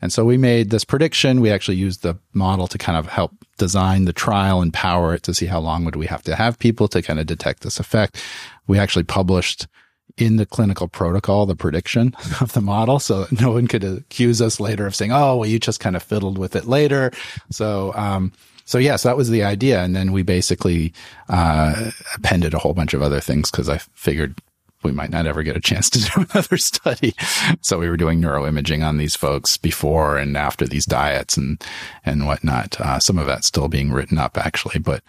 [0.00, 1.40] And so we made this prediction.
[1.40, 5.24] We actually used the model to kind of help design the trial and power it
[5.24, 7.80] to see how long would we have to have people to kind of detect this
[7.80, 8.22] effect.
[8.68, 9.66] We actually published
[10.18, 14.60] in the clinical protocol the prediction of the model so no one could accuse us
[14.60, 17.10] later of saying, oh, well, you just kind of fiddled with it later.
[17.50, 18.32] So, um,
[18.64, 19.82] So yes, that was the idea.
[19.82, 20.92] And then we basically,
[21.30, 24.34] uh, appended a whole bunch of other things because I figured
[24.82, 27.14] we might not ever get a chance to do another study.
[27.62, 31.62] So we were doing neuroimaging on these folks before and after these diets and,
[32.04, 32.80] and whatnot.
[32.80, 35.02] Uh, some of that's still being written up actually, but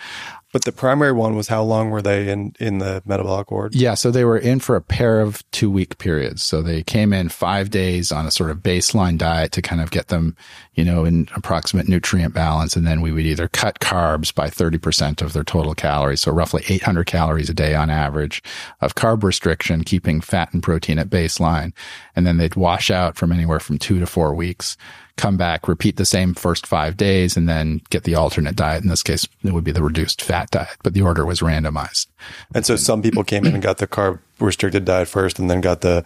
[0.51, 3.75] but the primary one was how long were they in, in the metabolic ward?
[3.75, 3.93] Yeah.
[3.93, 6.41] So they were in for a pair of two week periods.
[6.41, 9.91] So they came in five days on a sort of baseline diet to kind of
[9.91, 10.35] get them,
[10.73, 12.75] you know, in approximate nutrient balance.
[12.75, 16.21] And then we would either cut carbs by 30% of their total calories.
[16.21, 18.41] So roughly 800 calories a day on average
[18.81, 21.73] of carb restriction, keeping fat and protein at baseline.
[22.15, 24.77] And then they'd wash out from anywhere from two to four weeks
[25.19, 28.81] come back, repeat the same first five days, and then get the alternate diet.
[28.81, 32.07] In this case, it would be the reduced fat diet, but the order was randomized.
[32.53, 35.61] And so some people came in and got the carb restricted diet first and then
[35.61, 36.05] got the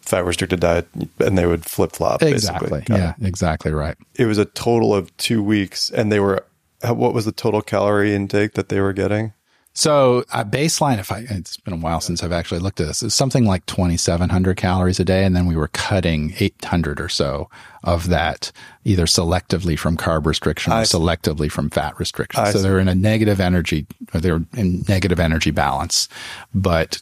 [0.00, 2.22] fat restricted diet and they would flip flop.
[2.22, 2.84] Exactly.
[2.88, 3.26] yeah, it.
[3.26, 3.96] exactly right.
[4.14, 6.44] It was a total of two weeks and they were,
[6.86, 9.32] uh, what was the total calorie intake that they were getting?
[9.76, 13.02] So a baseline, if I, it's been a while since I've actually looked at this,
[13.02, 15.22] is something like 2,700 calories a day.
[15.22, 17.50] And then we were cutting 800 or so
[17.86, 18.52] of that
[18.84, 22.42] either selectively from carb restriction or I, selectively from fat restriction.
[22.42, 26.08] I, so they're in a negative energy, or they're in negative energy balance,
[26.52, 27.00] but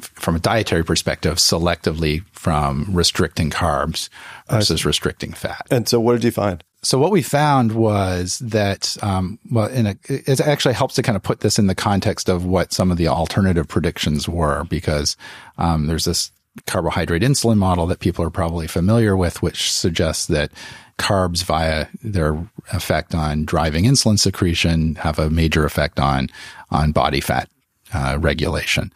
[0.00, 4.08] from a dietary perspective, selectively from restricting carbs
[4.50, 5.66] versus restricting fat.
[5.70, 6.62] And so what did you find?
[6.82, 11.22] So what we found was that, um, well, a, it actually helps to kind of
[11.22, 15.16] put this in the context of what some of the alternative predictions were, because
[15.56, 16.30] um, there's this
[16.66, 20.50] carbohydrate insulin model that people are probably familiar with, which suggests that
[20.98, 26.28] carbs via their effect on driving insulin secretion have a major effect on
[26.70, 27.48] on body fat
[27.92, 28.92] uh, regulation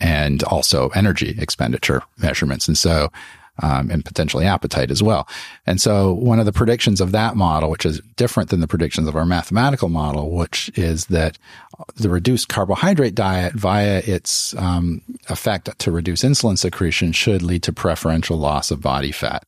[0.00, 2.68] and also energy expenditure measurements.
[2.68, 3.10] And so
[3.62, 5.28] um, and potentially appetite as well.
[5.66, 9.08] And so one of the predictions of that model, which is different than the predictions
[9.08, 11.38] of our mathematical model, which is that
[11.96, 17.72] the reduced carbohydrate diet via its um, effect to reduce insulin secretion should lead to
[17.72, 19.44] preferential loss of body fat.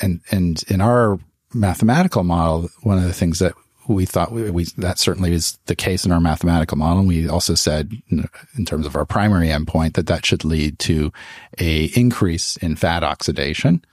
[0.00, 1.18] And and in our
[1.52, 3.54] mathematical model, one of the things that
[3.88, 7.04] we thought we, we, that certainly is the case in our mathematical model.
[7.04, 11.12] We also said in terms of our primary endpoint that that should lead to
[11.58, 13.84] a increase in fat oxidation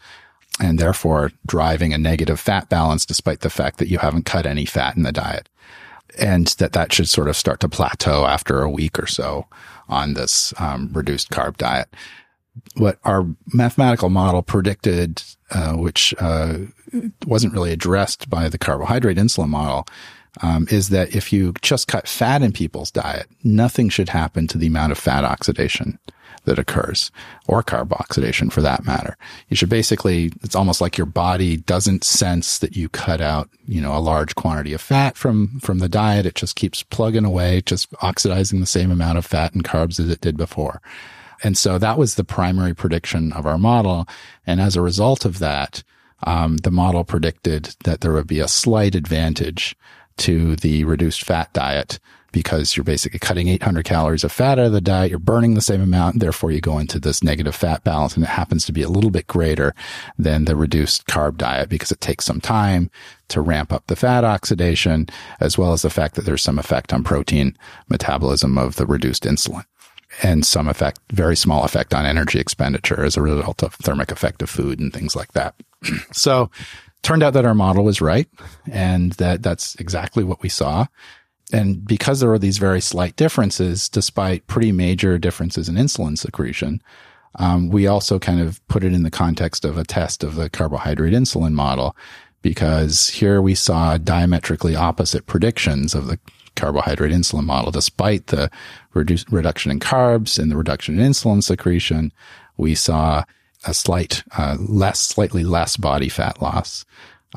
[0.59, 4.65] and therefore driving a negative fat balance despite the fact that you haven't cut any
[4.65, 5.49] fat in the diet.
[6.17, 9.47] And that that should sort of start to plateau after a week or so
[9.87, 11.87] on this um, reduced carb diet.
[12.75, 16.57] What our mathematical model predicted, uh, which uh,
[17.25, 19.85] wasn't really addressed by the carbohydrate insulin model
[20.41, 24.57] um, is that if you just cut fat in people's diet, nothing should happen to
[24.57, 25.99] the amount of fat oxidation
[26.45, 27.11] that occurs
[27.47, 29.17] or carb oxidation for that matter.
[29.49, 33.81] You should basically, it's almost like your body doesn't sense that you cut out, you
[33.81, 36.25] know, a large quantity of fat from, from the diet.
[36.25, 40.09] It just keeps plugging away, just oxidizing the same amount of fat and carbs as
[40.09, 40.81] it did before.
[41.43, 44.07] And so that was the primary prediction of our model.
[44.45, 45.83] And as a result of that,
[46.23, 49.75] um, the model predicted that there would be a slight advantage
[50.17, 51.99] to the reduced fat diet
[52.31, 55.09] because you're basically cutting 800 calories of fat out of the diet.
[55.09, 56.19] You're burning the same amount.
[56.19, 59.09] Therefore you go into this negative fat balance and it happens to be a little
[59.09, 59.73] bit greater
[60.17, 62.91] than the reduced carb diet because it takes some time
[63.29, 65.07] to ramp up the fat oxidation
[65.39, 67.57] as well as the fact that there's some effect on protein
[67.89, 69.65] metabolism of the reduced insulin
[70.23, 74.41] and some effect, very small effect on energy expenditure as a result of thermic effect
[74.41, 75.55] of food and things like that.
[76.11, 76.49] so
[77.01, 78.27] turned out that our model was right
[78.71, 80.85] and that that's exactly what we saw.
[81.51, 86.81] And because there were these very slight differences, despite pretty major differences in insulin secretion,
[87.35, 90.49] um, we also kind of put it in the context of a test of the
[90.49, 91.95] carbohydrate insulin model
[92.41, 96.19] because here we saw diametrically opposite predictions of the
[96.55, 97.71] carbohydrate insulin model.
[97.71, 98.49] Despite the
[98.93, 102.11] reduce, reduction in carbs and the reduction in insulin secretion,
[102.57, 103.23] we saw
[103.65, 106.85] a slight, uh, less, slightly less body fat loss.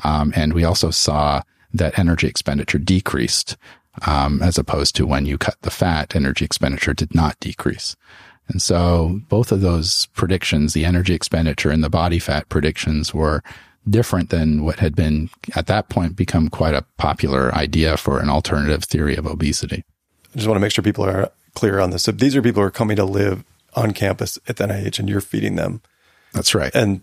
[0.03, 1.41] Um, and we also saw
[1.73, 3.57] that energy expenditure decreased,
[4.05, 7.95] um, as opposed to when you cut the fat, energy expenditure did not decrease.
[8.47, 13.41] And so both of those predictions, the energy expenditure and the body fat predictions were
[13.89, 18.29] different than what had been at that point become quite a popular idea for an
[18.29, 19.83] alternative theory of obesity.
[20.33, 22.03] I just want to make sure people are clear on this.
[22.03, 23.43] So these are people who are coming to live
[23.75, 25.81] on campus at the NIH and you're feeding them.
[26.33, 26.73] That's right.
[26.73, 27.01] And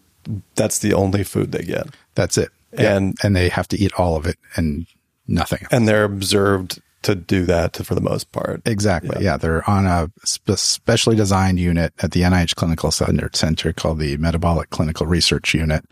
[0.55, 1.89] that's the only food they get.
[2.15, 2.51] That's it.
[2.73, 3.27] And yeah.
[3.27, 4.87] and they have to eat all of it and
[5.27, 5.61] nothing.
[5.63, 5.73] Else.
[5.73, 8.63] And they're observed to do that to, for the most part.
[8.67, 9.17] Exactly.
[9.17, 9.33] Yeah.
[9.33, 9.37] yeah.
[9.39, 14.17] They're on a spe- specially designed unit at the NIH Clinical Center, Center called the
[14.19, 15.85] Metabolic Clinical Research Unit,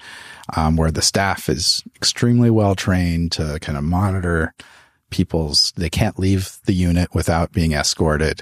[0.57, 4.55] um, where the staff is extremely well trained to kind of monitor
[5.11, 8.41] people's, they can't leave the unit without being escorted.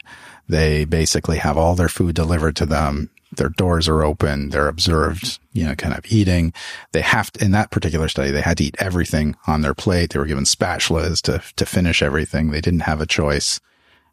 [0.49, 3.11] They basically have all their food delivered to them.
[3.33, 4.51] Their doors are open.
[4.51, 6.53] They're observed, you know, kind of eating.
[6.93, 10.11] They have to, in that particular study, they had to eat everything on their plate.
[10.11, 12.51] They were given spatulas to, to finish everything.
[12.51, 13.61] They didn't have a choice.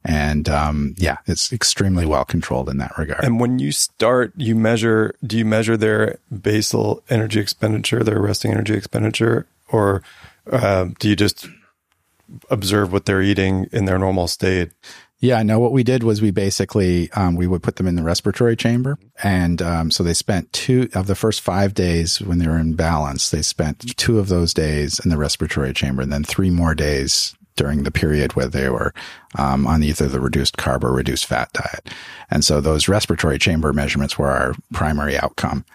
[0.06, 3.24] And, um, yeah, it's extremely well controlled in that regard.
[3.24, 8.52] And when you start, you measure, do you measure their basal energy expenditure, their resting
[8.52, 10.04] energy expenditure, or
[10.52, 11.48] uh, do you just
[12.50, 14.72] observe what they're eating in their normal state?
[15.20, 15.58] Yeah, no.
[15.58, 18.98] What we did was we basically um, we would put them in the respiratory chamber,
[19.24, 22.74] and um, so they spent two of the first five days when they were in
[22.74, 23.30] balance.
[23.30, 27.38] They spent two of those days in the respiratory chamber, and then three more days
[27.56, 28.94] during the period where they were
[29.38, 31.90] um, on either the reduced carb or reduced fat diet.
[32.30, 35.66] And so those respiratory chamber measurements were our primary outcome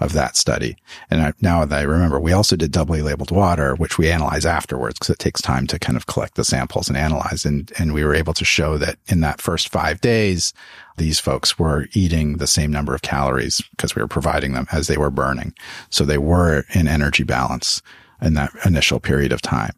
[0.00, 0.76] of that study.
[1.10, 4.46] And I, now that I remember, we also did doubly labeled water, which we analyze
[4.46, 7.44] afterwards because it takes time to kind of collect the samples and analyze.
[7.44, 10.52] And, and we were able to show that in that first five days,
[10.98, 14.86] these folks were eating the same number of calories because we were providing them as
[14.86, 15.52] they were burning.
[15.90, 17.82] So they were in energy balance
[18.20, 19.72] in that initial period of time.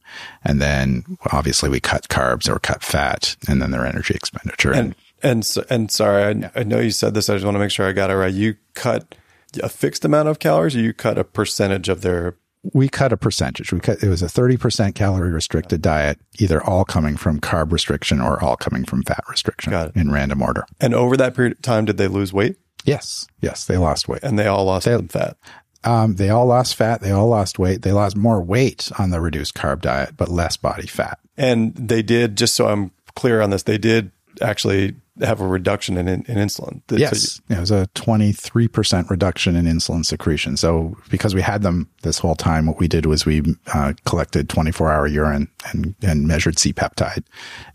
[0.44, 4.72] And then obviously we cut carbs or cut fat and then their energy expenditure.
[4.72, 6.50] And, and, and sorry, I, yeah.
[6.54, 7.28] I know you said this.
[7.28, 8.32] I just want to make sure I got it right.
[8.32, 9.14] You cut
[9.62, 12.36] a fixed amount of calories or you cut a percentage of their
[12.74, 13.72] we cut a percentage.
[13.72, 18.20] We cut it was a 30% calorie restricted diet, either all coming from carb restriction
[18.20, 20.66] or all coming from fat restriction in random order.
[20.78, 22.56] And over that period of time, did they lose weight?
[22.84, 23.26] Yes.
[23.40, 24.22] Yes, they lost weight.
[24.22, 25.36] And they all lost they, fat.
[25.84, 27.00] Um, they all lost fat.
[27.00, 27.82] They all lost weight.
[27.82, 31.18] They lost more weight on the reduced carb diet, but less body fat.
[31.36, 34.10] And they did, just so I'm clear on this, they did
[34.42, 36.82] actually have a reduction in, in, in insulin.
[36.90, 40.56] Yes, you, it was a 23% reduction in insulin secretion.
[40.56, 43.42] So because we had them this whole time, what we did was we
[43.74, 47.24] uh, collected 24 hour urine and, and measured C-peptide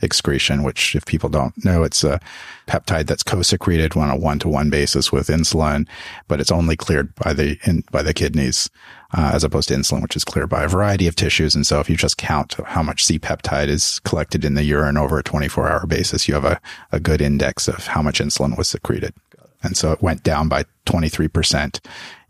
[0.02, 2.20] excretion, which if people don't know, it's a
[2.68, 5.88] peptide that's co-secreted on a one to one basis with insulin,
[6.28, 8.70] but it's only cleared by the, in, by the kidneys
[9.16, 11.55] uh, as opposed to insulin, which is cleared by a variety of tissues.
[11.55, 14.97] And so if you just count how much C peptide is collected in the urine
[14.97, 16.59] over a 24 hour basis, you have a,
[16.91, 19.13] a good index of how much insulin was secreted.
[19.63, 21.80] And so it went down by 23%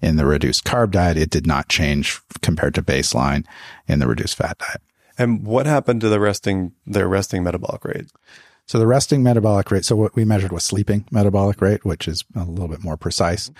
[0.02, 1.18] in the reduced carb diet.
[1.18, 3.46] It did not change compared to baseline
[3.88, 4.82] in the reduced fat diet.
[5.18, 8.12] And what happened to the resting, their resting metabolic rate?
[8.68, 9.86] So the resting metabolic rate.
[9.86, 13.52] So what we measured was sleeping metabolic rate, which is a little bit more precise.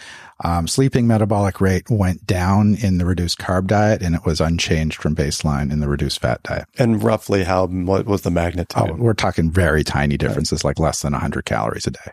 [0.44, 4.98] Um, sleeping metabolic rate went down in the reduced carb diet and it was unchanged
[5.00, 6.68] from baseline in the reduced fat diet.
[6.80, 8.90] And roughly how, what was the magnitude?
[8.90, 10.70] Oh, we're talking very tiny differences, right.
[10.70, 12.12] like less than 100 calories a day.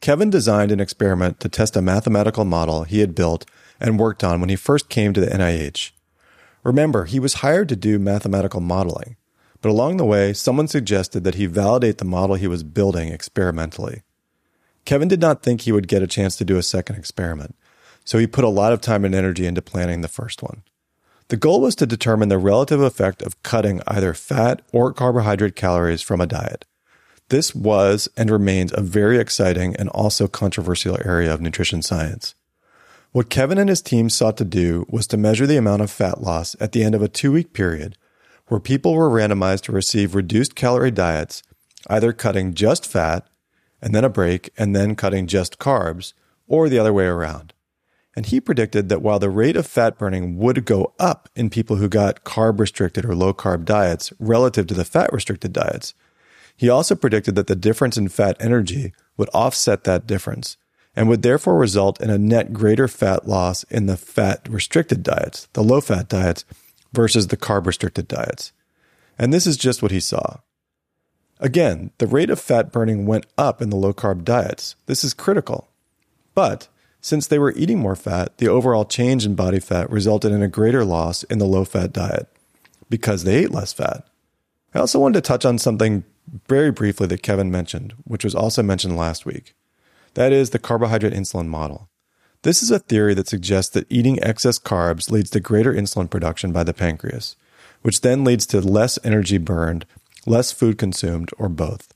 [0.00, 3.46] Kevin designed an experiment to test a mathematical model he had built
[3.80, 5.92] and worked on when he first came to the NIH.
[6.64, 9.16] Remember, he was hired to do mathematical modeling.
[9.64, 14.02] But along the way, someone suggested that he validate the model he was building experimentally.
[14.84, 17.56] Kevin did not think he would get a chance to do a second experiment,
[18.04, 20.64] so he put a lot of time and energy into planning the first one.
[21.28, 26.02] The goal was to determine the relative effect of cutting either fat or carbohydrate calories
[26.02, 26.66] from a diet.
[27.30, 32.34] This was and remains a very exciting and also controversial area of nutrition science.
[33.12, 36.20] What Kevin and his team sought to do was to measure the amount of fat
[36.20, 37.96] loss at the end of a two week period
[38.48, 41.42] where people were randomized to receive reduced calorie diets,
[41.88, 43.26] either cutting just fat
[43.80, 46.12] and then a break and then cutting just carbs,
[46.46, 47.52] or the other way around.
[48.16, 51.76] And he predicted that while the rate of fat burning would go up in people
[51.76, 55.94] who got carb restricted or low carb diets relative to the fat restricted diets,
[56.56, 60.56] he also predicted that the difference in fat energy would offset that difference
[60.94, 65.48] and would therefore result in a net greater fat loss in the fat restricted diets,
[65.54, 66.44] the low fat diets,
[66.94, 68.52] versus the carb restricted diets.
[69.18, 70.38] And this is just what he saw.
[71.40, 74.76] Again, the rate of fat burning went up in the low carb diets.
[74.86, 75.68] This is critical.
[76.34, 76.68] But
[77.00, 80.48] since they were eating more fat, the overall change in body fat resulted in a
[80.48, 82.28] greater loss in the low fat diet
[82.88, 84.06] because they ate less fat.
[84.74, 86.04] I also wanted to touch on something
[86.48, 89.54] very briefly that Kevin mentioned, which was also mentioned last week.
[90.14, 91.88] That is the carbohydrate insulin model.
[92.44, 96.52] This is a theory that suggests that eating excess carbs leads to greater insulin production
[96.52, 97.36] by the pancreas,
[97.80, 99.86] which then leads to less energy burned,
[100.26, 101.94] less food consumed, or both.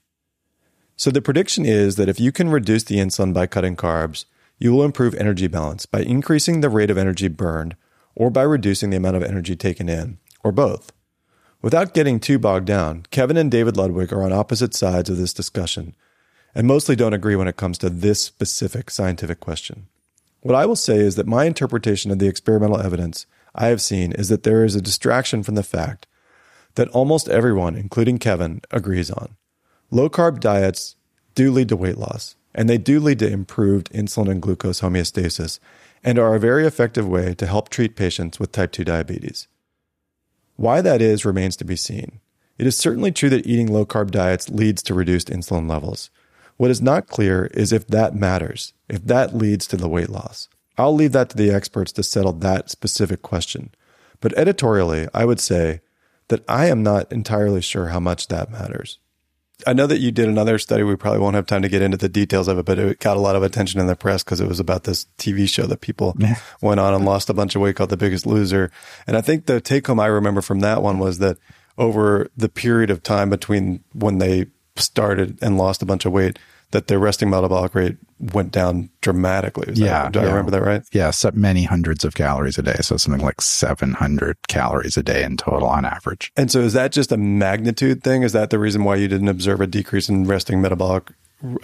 [0.97, 4.25] So the prediction is that if you can reduce the insulin by cutting carbs,
[4.59, 7.77] you will improve energy balance by increasing the rate of energy burned
[8.15, 10.93] or by reducing the amount of energy taken in, or both.
[11.61, 15.35] Without getting too bogged down, Kevin and David Ludwig are on opposite sides of this
[15.35, 15.95] discussion
[16.55, 19.89] and mostly don't agree when it comes to this specific scientific question.
[20.41, 24.13] What I will say is that my interpretation of the experimental evidence I have seen
[24.13, 26.07] is that there is a distraction from the fact
[26.77, 29.37] that almost everyone, including Kevin, agrees on.
[29.91, 30.97] Low carb diets
[31.35, 35.59] do lead to weight loss, and they do lead to improved insulin and glucose homeostasis,
[36.05, 39.49] and are a very effective way to help treat patients with type 2 diabetes.
[40.57, 42.21] Why that is remains to be seen.
[42.59, 46.11] It is certainly true that eating low carb diets leads to reduced insulin levels.
[46.59, 50.49] What is not clear is if that matters, if that leads to the weight loss.
[50.77, 53.71] I'll leave that to the experts to settle that specific question.
[54.21, 55.81] But editorially, I would say
[56.29, 58.99] that I am not entirely sure how much that matters.
[59.67, 60.83] I know that you did another study.
[60.83, 63.17] We probably won't have time to get into the details of it, but it got
[63.17, 65.81] a lot of attention in the press because it was about this TV show that
[65.81, 66.17] people
[66.61, 68.71] went on and lost a bunch of weight called The Biggest Loser.
[69.07, 71.39] And I think the take home I remember from that one was that
[71.77, 74.47] over the period of time between when they
[74.81, 76.39] started and lost a bunch of weight,
[76.71, 79.73] that their resting metabolic rate went down dramatically.
[79.73, 80.05] Is yeah.
[80.05, 80.27] That, do yeah.
[80.27, 80.83] I remember that right?
[80.93, 81.11] Yeah.
[81.11, 82.77] So many hundreds of calories a day.
[82.81, 86.33] So something like 700 calories a day in total on average.
[86.37, 88.23] And so is that just a magnitude thing?
[88.23, 91.11] Is that the reason why you didn't observe a decrease in resting metabolic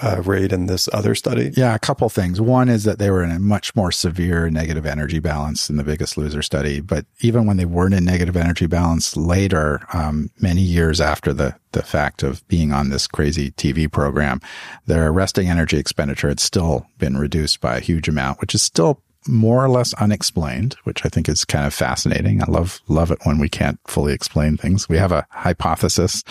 [0.02, 1.52] uh, rate in this other study?
[1.56, 2.40] Yeah, a couple things.
[2.40, 5.84] One is that they were in a much more severe negative energy balance in the
[5.84, 6.80] Biggest Loser study.
[6.80, 11.56] But even when they weren't in negative energy balance later, um, many years after the
[11.72, 14.40] the fact of being on this crazy TV program,
[14.86, 19.02] their resting energy expenditure had still been reduced by a huge amount, which is still
[19.26, 22.42] more or less unexplained, which I think is kind of fascinating.
[22.42, 24.88] I love love it when we can't fully explain things.
[24.88, 26.22] We have a hypothesis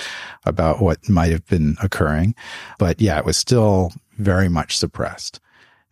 [0.45, 2.35] about what might have been occurring,
[2.77, 5.39] but yeah, it was still very much suppressed.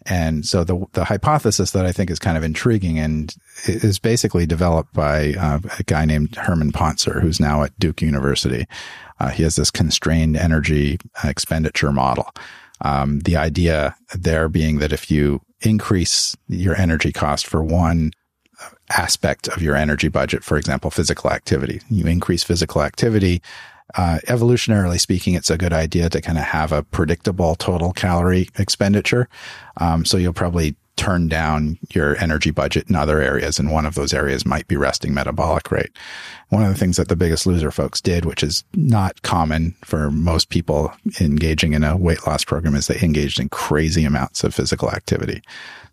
[0.05, 3.35] And so the the hypothesis that I think is kind of intriguing and
[3.65, 8.65] is basically developed by uh, a guy named Herman Pontzer, who's now at Duke University.
[9.19, 12.31] Uh, he has this constrained energy expenditure model.
[12.83, 18.11] Um, the idea there being that if you increase your energy cost for one
[18.89, 23.41] aspect of your energy budget, for example, physical activity, you increase physical activity.
[23.95, 28.47] Uh, evolutionarily speaking, it's a good idea to kind of have a predictable total calorie
[28.57, 29.27] expenditure.
[29.77, 33.57] Um, so you'll probably turn down your energy budget in other areas.
[33.59, 35.91] And one of those areas might be resting metabolic rate.
[36.49, 40.11] One of the things that the biggest loser folks did, which is not common for
[40.11, 44.53] most people engaging in a weight loss program, is they engaged in crazy amounts of
[44.53, 45.41] physical activity.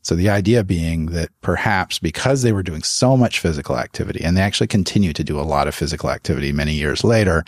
[0.03, 4.37] So the idea being that perhaps because they were doing so much physical activity and
[4.37, 7.45] they actually continue to do a lot of physical activity many years later,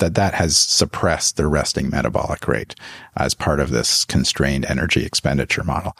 [0.00, 2.74] that that has suppressed their resting metabolic rate
[3.16, 5.96] as part of this constrained energy expenditure model.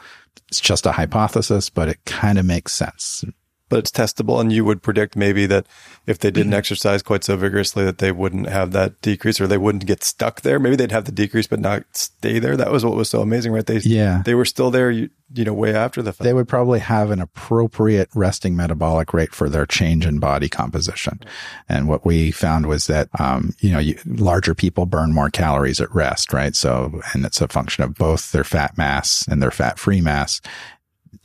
[0.47, 3.23] It's just a hypothesis, but it kind of makes sense.
[3.71, 5.65] But it's testable, and you would predict maybe that
[6.05, 6.59] if they didn't mm-hmm.
[6.59, 10.41] exercise quite so vigorously, that they wouldn't have that decrease, or they wouldn't get stuck
[10.41, 10.59] there.
[10.59, 12.55] Maybe they'd have the decrease, but not stay there.
[12.55, 13.65] That was what was so amazing, right?
[13.65, 14.91] They yeah, they were still there.
[14.91, 16.23] You, you know, way after the fact.
[16.23, 21.21] They would probably have an appropriate resting metabolic rate for their change in body composition.
[21.69, 25.79] And what we found was that, um, you know, you, larger people burn more calories
[25.79, 26.55] at rest, right?
[26.55, 30.41] So, and it's a function of both their fat mass and their fat free mass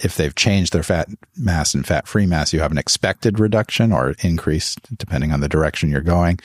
[0.01, 3.93] if they've changed their fat mass and fat free mass, you have an expected reduction
[3.93, 6.39] or increase depending on the direction you're going.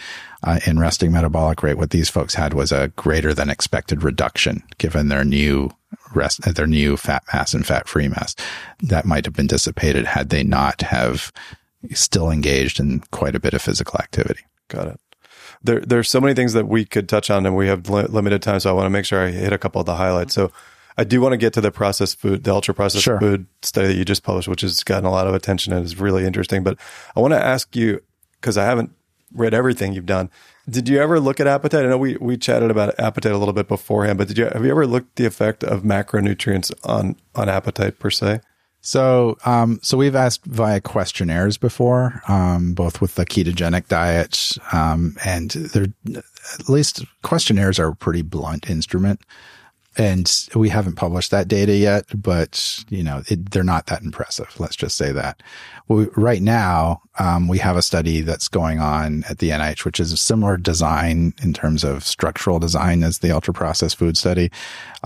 [0.43, 4.63] Uh, in resting metabolic rate, what these folks had was a greater than expected reduction
[4.77, 5.69] given their new
[6.15, 8.35] rest, their new fat mass and fat free mass.
[8.81, 11.31] That might have been dissipated had they not have
[11.93, 14.41] still engaged in quite a bit of physical activity.
[14.67, 14.99] Got it.
[15.63, 18.41] There, there's so many things that we could touch on and we have li- limited
[18.41, 18.59] time.
[18.59, 20.33] So I want to make sure I hit a couple of the highlights.
[20.33, 20.51] So
[20.97, 23.19] I do want to get to the processed food, the ultra processed sure.
[23.19, 25.99] food study that you just published, which has gotten a lot of attention and is
[25.99, 26.63] really interesting.
[26.63, 26.77] But
[27.15, 28.01] I want to ask you,
[28.39, 28.91] because I haven't
[29.33, 30.29] read everything you've done.
[30.69, 31.85] Did you ever look at appetite?
[31.85, 34.63] I know we, we chatted about appetite a little bit beforehand, but did you have
[34.63, 38.41] you ever looked the effect of macronutrients on on appetite per se?
[38.83, 45.15] So, um, so we've asked via questionnaires before, um, both with the ketogenic diet, um,
[45.23, 49.21] and they're at least questionnaires are a pretty blunt instrument
[49.97, 54.57] and we haven't published that data yet, but you know it, they're not that impressive.
[54.57, 55.43] Let's just say that.
[55.89, 59.99] We, right now, um, we have a study that's going on at the NIH, which
[59.99, 64.49] is a similar design in terms of structural design as the ultra processed food study.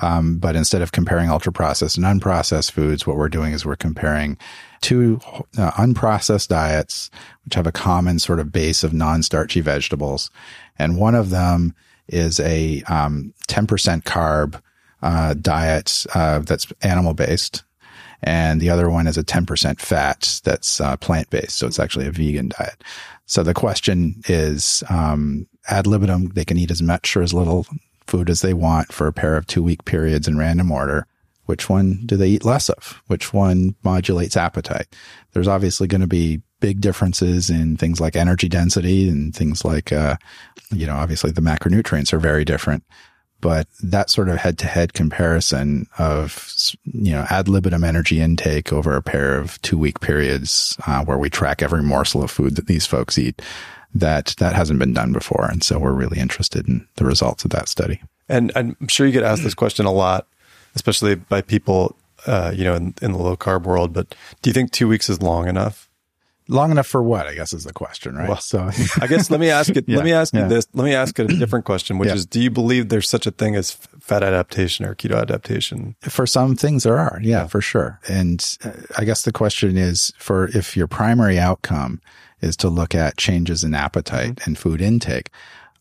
[0.04, 3.76] Um, but instead of comparing ultra processed and unprocessed foods, what we're doing is we're
[3.76, 4.38] comparing
[4.82, 5.20] two
[5.58, 7.10] uh, unprocessed diets,
[7.44, 10.30] which have a common sort of base of non-starchy vegetables,
[10.78, 11.74] and one of them
[12.08, 14.62] is a um, 10% carb
[15.06, 17.64] uh, diet uh, that's animal based,
[18.24, 21.58] and the other one is a 10% fat that's uh, plant based.
[21.58, 22.84] So it's actually a vegan diet.
[23.28, 27.68] So the question is um, ad libitum, they can eat as much or as little
[28.08, 31.08] food as they want for a pair of two week periods in random order.
[31.46, 33.02] Which one do they eat less of?
[33.06, 34.88] Which one modulates appetite?
[35.34, 39.94] There's obviously going to be big differences in things like energy density and things like,
[39.94, 40.16] uh,
[40.72, 42.84] you know, obviously the macronutrients are very different.
[43.42, 46.50] But that sort of head to head comparison of,
[46.86, 51.18] you know, ad libitum energy intake over a pair of two week periods, uh, where
[51.18, 53.42] we track every morsel of food that these folks eat,
[53.94, 55.48] that, that hasn't been done before.
[55.52, 58.02] And so we're really interested in the results of that study.
[58.28, 60.28] And I'm sure you get asked this question a lot,
[60.74, 63.94] especially by people, uh, you know, in, in the low carb world.
[63.94, 65.85] But do you think two weeks is long enough?
[66.48, 67.26] Long enough for what?
[67.26, 68.30] I guess is the question, right?
[68.30, 68.70] Well, so
[69.02, 69.86] I guess let me ask it.
[69.88, 70.44] yeah, let me ask yeah.
[70.44, 70.68] you this.
[70.74, 72.16] Let me ask it a different question, which yeah.
[72.16, 75.96] is: Do you believe there's such a thing as fat adaptation or keto adaptation?
[76.02, 77.20] For some things, there are.
[77.22, 78.00] Yeah, for sure.
[78.08, 82.00] And uh, I guess the question is: for if your primary outcome
[82.42, 84.50] is to look at changes in appetite mm-hmm.
[84.50, 85.30] and food intake.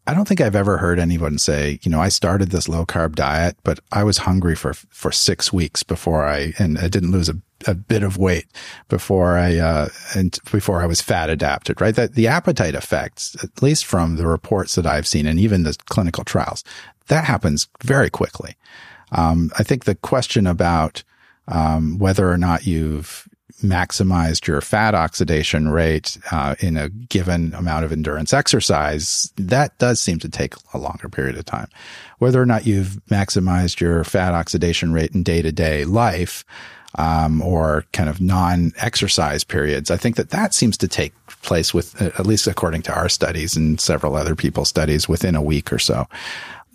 [0.06, 3.14] I don't think I've ever heard anyone say, you know, I started this low carb
[3.14, 7.30] diet, but I was hungry for, for six weeks before I, and I didn't lose
[7.30, 7.36] a,
[7.66, 8.46] a bit of weight
[8.88, 11.94] before I, uh, and before I was fat adapted, right?
[11.94, 15.76] That the appetite effects, at least from the reports that I've seen and even the
[15.86, 16.64] clinical trials,
[17.06, 18.56] that happens very quickly.
[19.12, 21.02] Um, I think the question about,
[21.48, 23.26] um, whether or not you've
[23.62, 30.00] maximized your fat oxidation rate uh, in a given amount of endurance exercise, that does
[30.00, 31.68] seem to take a longer period of time.
[32.18, 36.44] Whether or not you've maximized your fat oxidation rate in day to day life,
[36.96, 39.90] um, or kind of non-exercise periods.
[39.90, 43.56] I think that that seems to take place with, at least according to our studies
[43.56, 46.06] and several other people's studies, within a week or so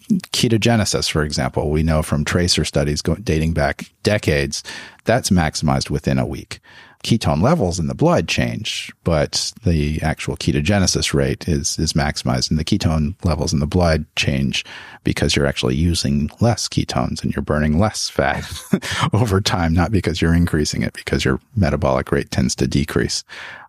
[0.09, 4.63] ketogenesis, for example, we know from tracer studies dating back decades,
[5.05, 6.59] that's maximized within a week.
[7.03, 12.59] Ketone levels in the blood change, but the actual ketogenesis rate is, is maximized and
[12.59, 14.65] the ketone levels in the blood change
[15.05, 18.43] because you're actually using less ketones and you're burning less fat
[19.13, 23.23] over time, not because you're increasing it, because your metabolic rate tends to decrease.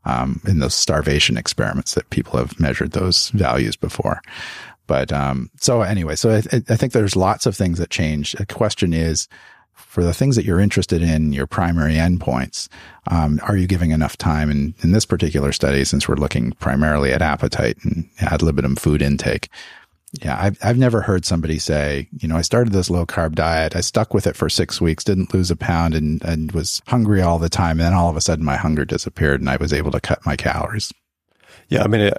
[0.06, 4.22] Um, in those starvation experiments that people have measured those values before.
[4.90, 6.38] But um, so anyway, so I,
[6.68, 8.32] I, think there's lots of things that change.
[8.32, 9.28] The question is,
[9.72, 12.66] for the things that you're interested in, your primary endpoints,
[13.06, 14.50] um, are you giving enough time?
[14.50, 19.00] And in this particular study, since we're looking primarily at appetite and ad libitum food
[19.00, 19.48] intake,
[20.20, 23.76] yeah, I've, I've never heard somebody say, you know, I started this low carb diet.
[23.76, 27.22] I stuck with it for six weeks, didn't lose a pound and, and was hungry
[27.22, 27.78] all the time.
[27.78, 30.26] And then all of a sudden my hunger disappeared and I was able to cut
[30.26, 30.92] my calories.
[31.68, 31.84] Yeah.
[31.84, 32.12] I mean,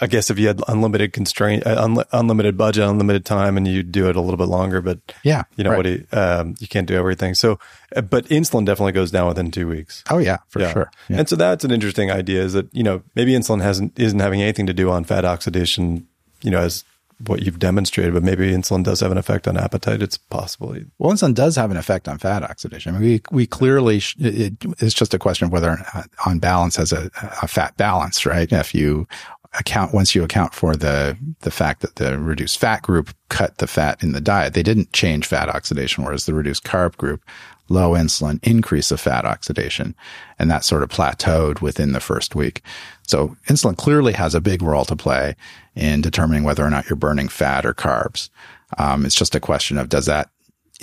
[0.00, 3.82] I guess if you had unlimited constraint, uh, un- unlimited budget, unlimited time, and you
[3.82, 5.76] do it a little bit longer, but yeah, you know right.
[5.76, 5.86] what?
[5.86, 7.34] You, um, you can't do everything.
[7.34, 7.58] So,
[7.96, 10.04] uh, but insulin definitely goes down within two weeks.
[10.10, 10.72] Oh yeah, for yeah.
[10.72, 10.90] sure.
[11.08, 11.18] Yeah.
[11.18, 12.42] And so that's an interesting idea.
[12.42, 16.06] Is that you know maybe insulin hasn't isn't having anything to do on fat oxidation,
[16.42, 16.84] you know, as
[17.26, 20.02] what you've demonstrated, but maybe insulin does have an effect on appetite.
[20.02, 20.76] It's possible.
[20.98, 22.94] Well, insulin does have an effect on fat oxidation.
[22.94, 25.78] I mean, we, we clearly, sh- it, it's just a question of whether
[26.26, 27.10] on balance has a,
[27.42, 28.50] a fat balance, right?
[28.50, 29.06] If you
[29.54, 33.66] account once you account for the the fact that the reduced fat group cut the
[33.66, 34.54] fat in the diet.
[34.54, 37.22] They didn't change fat oxidation, whereas the reduced carb group,
[37.68, 39.94] low insulin, increase of fat oxidation,
[40.38, 42.62] and that sort of plateaued within the first week.
[43.06, 45.36] So insulin clearly has a big role to play
[45.74, 48.30] in determining whether or not you're burning fat or carbs.
[48.78, 50.30] Um, it's just a question of does that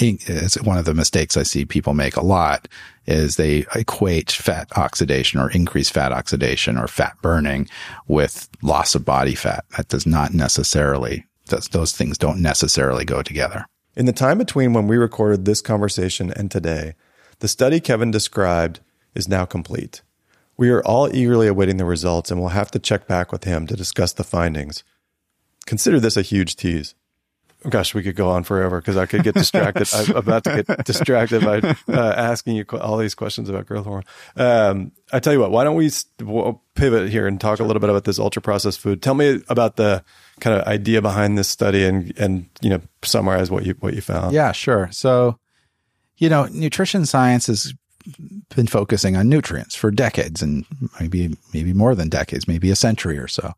[0.01, 2.67] it's one of the mistakes I see people make a lot
[3.05, 7.67] is they equate fat oxidation or increased fat oxidation or fat burning
[8.07, 9.65] with loss of body fat.
[9.77, 13.65] That does not necessarily, those, those things don't necessarily go together.
[13.95, 16.93] In the time between when we recorded this conversation and today,
[17.39, 18.79] the study Kevin described
[19.15, 20.01] is now complete.
[20.55, 23.65] We are all eagerly awaiting the results and we'll have to check back with him
[23.67, 24.83] to discuss the findings.
[25.65, 26.95] Consider this a huge tease
[27.67, 29.87] gosh, we could go on forever because I could get distracted.
[29.93, 31.59] I'm about to get distracted by
[31.93, 34.03] uh, asking you all these questions about growth hormone.
[34.35, 35.89] Um, I tell you what, why don't we
[36.75, 39.01] pivot here and talk a little bit about this ultra processed food?
[39.01, 40.03] Tell me about the
[40.39, 44.01] kind of idea behind this study and and you know summarize what you what you
[44.01, 44.33] found.
[44.33, 44.89] Yeah, sure.
[44.91, 45.39] So,
[46.17, 47.73] you know, nutrition science has
[48.55, 50.65] been focusing on nutrients for decades and
[50.99, 53.53] maybe maybe more than decades, maybe a century or so.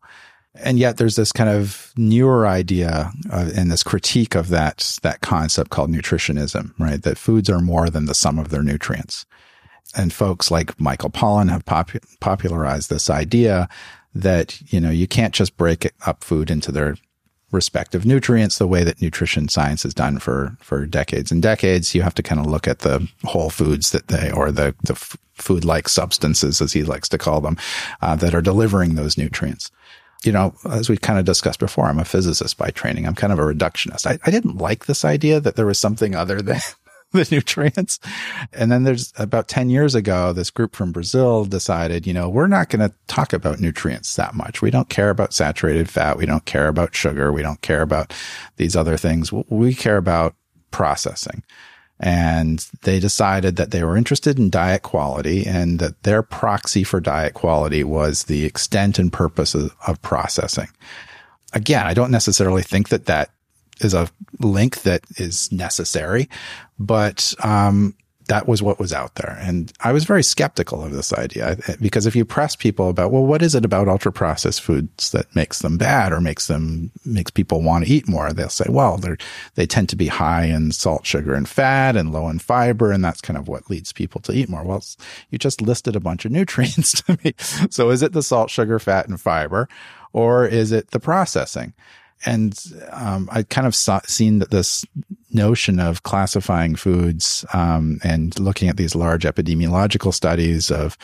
[0.54, 5.20] And yet there's this kind of newer idea uh, and this critique of that, that
[5.20, 7.02] concept called nutritionism, right?
[7.02, 9.24] That foods are more than the sum of their nutrients.
[9.96, 11.90] And folks like Michael Pollan have pop-
[12.20, 13.68] popularized this idea
[14.14, 16.96] that, you know, you can't just break up food into their
[17.50, 21.94] respective nutrients the way that nutrition science has done for, for decades and decades.
[21.94, 24.94] You have to kind of look at the whole foods that they, or the, the
[24.94, 27.56] food like substances, as he likes to call them,
[28.02, 29.70] uh, that are delivering those nutrients
[30.24, 33.06] you know, as we kind of discussed before, I'm a physicist by training.
[33.06, 34.06] I'm kind of a reductionist.
[34.06, 36.60] I, I didn't like this idea that there was something other than
[37.12, 37.98] the nutrients.
[38.52, 42.46] And then there's about 10 years ago, this group from Brazil decided, you know, we're
[42.46, 44.62] not going to talk about nutrients that much.
[44.62, 46.16] We don't care about saturated fat.
[46.16, 47.32] We don't care about sugar.
[47.32, 48.14] We don't care about
[48.56, 49.32] these other things.
[49.32, 50.34] We care about
[50.70, 51.42] processing.
[52.04, 57.00] And they decided that they were interested in diet quality and that their proxy for
[57.00, 60.68] diet quality was the extent and purpose of, of processing.
[61.52, 63.30] Again, I don't necessarily think that that
[63.80, 64.08] is a
[64.40, 66.28] link that is necessary,
[66.78, 67.94] but um,
[68.32, 69.36] that was what was out there.
[69.42, 73.26] And I was very skeptical of this idea because if you press people about, well,
[73.26, 77.30] what is it about ultra processed foods that makes them bad or makes them, makes
[77.30, 78.32] people want to eat more?
[78.32, 79.18] They'll say, well, they're,
[79.54, 82.90] they tend to be high in salt, sugar and fat and low in fiber.
[82.90, 84.64] And that's kind of what leads people to eat more.
[84.64, 84.82] Well,
[85.28, 87.34] you just listed a bunch of nutrients to me.
[87.68, 89.68] So is it the salt, sugar, fat and fiber?
[90.14, 91.74] Or is it the processing?
[92.24, 92.58] and
[92.90, 94.84] um, I kind of saw, seen that this
[95.34, 100.96] notion of classifying foods um, and looking at these large epidemiological studies of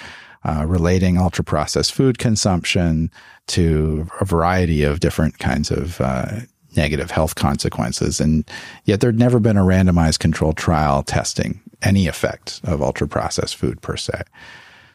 [0.45, 3.11] uh, relating ultra processed food consumption
[3.47, 6.41] to a variety of different kinds of uh,
[6.77, 8.49] negative health consequences, and
[8.85, 13.81] yet there'd never been a randomized controlled trial testing any effect of ultra processed food
[13.83, 14.23] per se.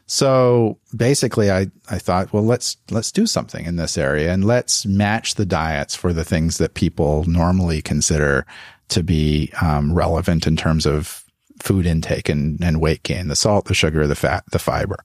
[0.05, 4.85] So basically I, I thought, well, let's, let's do something in this area and let's
[4.85, 8.45] match the diets for the things that people normally consider
[8.89, 11.23] to be um, relevant in terms of
[11.61, 14.97] food intake and, and weight gain, the salt, the sugar, the fat, the fiber,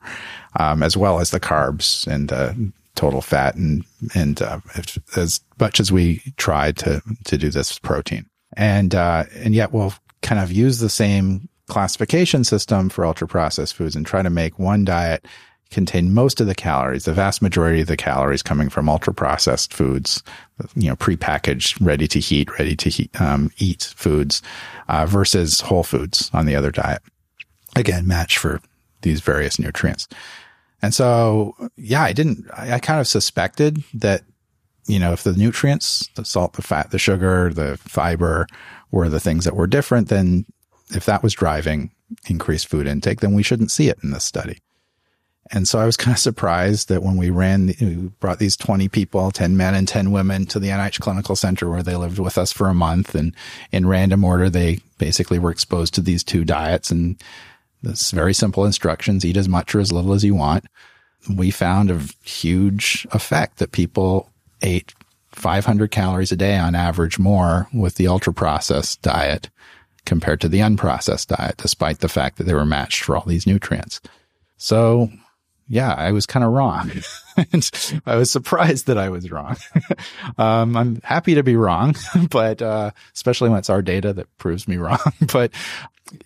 [0.59, 4.59] um, as well as the carbs and the total fat and, and, uh,
[5.17, 8.27] as much as we try to, to do this protein.
[8.57, 13.75] And, uh, and yet we'll kind of use the same classification system for ultra processed
[13.75, 15.25] foods and try to make one diet
[15.71, 19.75] contain most of the calories, the vast majority of the calories coming from ultra processed
[19.75, 20.23] foods,
[20.75, 24.41] you know, prepackaged, ready to heat, ready to heat, um, eat foods,
[24.89, 27.03] uh, versus whole foods on the other diet.
[27.77, 28.61] Again, match for
[29.03, 30.09] these various nutrients.
[30.81, 34.23] And so, yeah, I didn't, I, I kind of suspected that,
[34.87, 38.47] you know, if the nutrients, the salt, the fat, the sugar, the fiber
[38.91, 40.47] were the things that were different, then
[40.95, 41.91] if that was driving
[42.27, 44.59] increased food intake, then we shouldn't see it in this study.
[45.51, 48.89] And so I was kind of surprised that when we ran, we brought these 20
[48.89, 52.37] people, 10 men and 10 women to the NIH Clinical Center where they lived with
[52.37, 53.15] us for a month.
[53.15, 53.35] And
[53.73, 57.17] in random order, they basically were exposed to these two diets and
[57.83, 60.67] this very simple instructions, eat as much or as little as you want.
[61.33, 64.31] We found a huge effect that people
[64.63, 64.95] ate
[65.33, 69.51] 500 calories a day on average more with the ultra processed diet
[70.05, 73.47] compared to the unprocessed diet, despite the fact that they were matched for all these
[73.47, 74.01] nutrients.
[74.57, 75.11] So
[75.69, 76.91] yeah, I was kind of wrong.
[77.53, 77.71] and
[78.07, 79.57] I was surprised that I was wrong.
[80.39, 81.95] um, I'm happy to be wrong,
[82.31, 84.99] but, uh, especially when it's our data that proves me wrong.
[85.33, 85.53] but,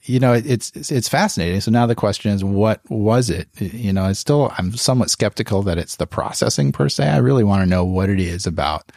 [0.05, 1.61] you know, it's, it's fascinating.
[1.61, 3.49] So now the question is, what was it?
[3.59, 7.09] You know, it's still, I'm somewhat skeptical that it's the processing per se.
[7.09, 8.93] I really want to know what it is about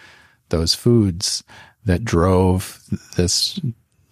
[0.50, 1.44] those foods
[1.86, 2.80] that drove
[3.16, 3.60] this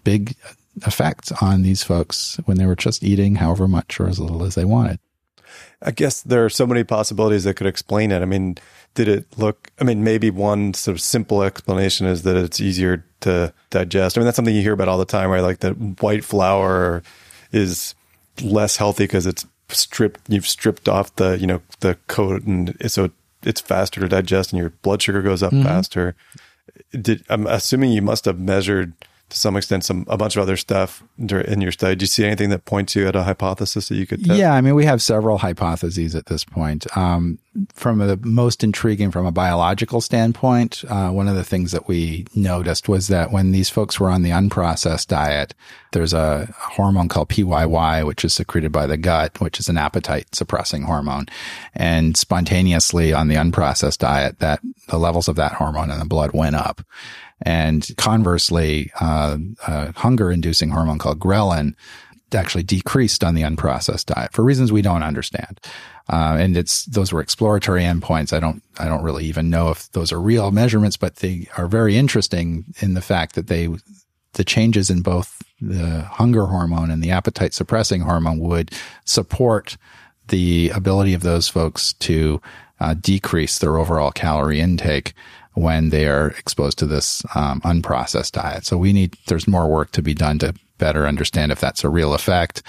[0.03, 0.35] big
[0.81, 4.55] effect on these folks when they were just eating however much or as little as
[4.55, 4.99] they wanted.
[5.81, 8.21] I guess there are so many possibilities that could explain it.
[8.21, 8.57] I mean,
[8.95, 13.05] did it look, I mean, maybe one sort of simple explanation is that it's easier
[13.21, 14.17] to digest.
[14.17, 15.41] I mean, that's something you hear about all the time, right?
[15.41, 17.03] Like that white flour
[17.51, 17.95] is
[18.41, 23.11] less healthy because it's stripped, you've stripped off the, you know, the coat and so
[23.43, 25.63] it's faster to digest and your blood sugar goes up mm-hmm.
[25.63, 26.15] faster.
[26.91, 28.93] Did, I'm assuming you must have measured
[29.33, 31.95] to some extent some a bunch of other stuff in your study.
[31.95, 34.23] Do you see anything that points you at a hypothesis that you could?
[34.23, 34.39] Test?
[34.39, 36.85] Yeah, I mean, we have several hypotheses at this point.
[36.95, 37.39] Um,
[37.73, 42.25] from the most intriguing from a biological standpoint, uh, one of the things that we
[42.35, 45.53] noticed was that when these folks were on the unprocessed diet,
[45.91, 50.33] there's a hormone called PYY, which is secreted by the gut, which is an appetite
[50.33, 51.27] suppressing hormone.
[51.75, 56.31] And spontaneously on the unprocessed diet, that the levels of that hormone in the blood
[56.33, 56.81] went up.
[57.41, 59.37] And conversely, uh,
[59.67, 61.75] a hunger inducing hormone called ghrelin
[62.35, 65.59] actually decreased on the unprocessed diet for reasons we don't understand.
[66.09, 68.33] Uh, and it's those were exploratory endpoints.
[68.33, 71.67] I don't I don't really even know if those are real measurements, but they are
[71.67, 73.69] very interesting in the fact that they
[74.33, 78.71] the changes in both the hunger hormone and the appetite suppressing hormone would
[79.05, 79.77] support
[80.27, 82.41] the ability of those folks to
[82.79, 85.13] uh, decrease their overall calorie intake
[85.53, 88.65] when they are exposed to this um, unprocessed diet.
[88.65, 90.53] So we need there's more work to be done to
[90.83, 92.61] better understand if that's a real effect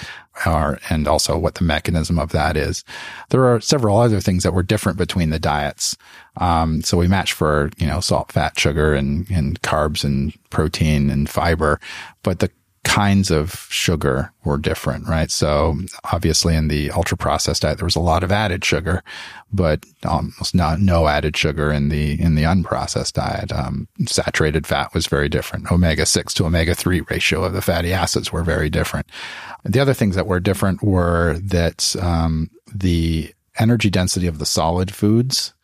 [0.46, 2.84] or and also what the mechanism of that is.
[3.30, 5.96] There are several other things that were different between the diets.
[6.36, 11.10] Um, so we match for you know salt, fat, sugar, and and carbs and protein
[11.10, 11.80] and fiber,
[12.22, 12.50] but the
[12.84, 15.30] kinds of sugar were different, right?
[15.30, 15.76] So
[16.12, 19.02] obviously in the ultra processed diet, there was a lot of added sugar,
[19.52, 23.50] but almost not no added sugar in the, in the unprocessed diet.
[23.52, 25.72] Um, saturated fat was very different.
[25.72, 29.06] Omega 6 to omega 3 ratio of the fatty acids were very different.
[29.64, 34.92] The other things that were different were that, um, the energy density of the solid
[34.92, 35.54] foods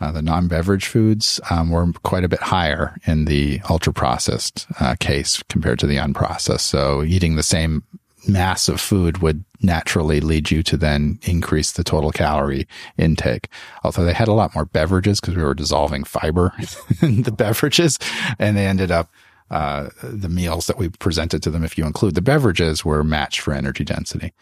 [0.00, 5.42] uh, the non-beverage foods um, were quite a bit higher in the ultra-processed uh, case
[5.48, 6.60] compared to the unprocessed.
[6.60, 7.82] So eating the same
[8.26, 13.48] mass of food would naturally lead you to then increase the total calorie intake.
[13.82, 16.52] Although they had a lot more beverages because we were dissolving fiber
[17.02, 17.98] in the beverages,
[18.38, 19.10] and they ended up
[19.50, 23.40] uh, the meals that we presented to them, if you include the beverages, were matched
[23.40, 24.32] for energy density.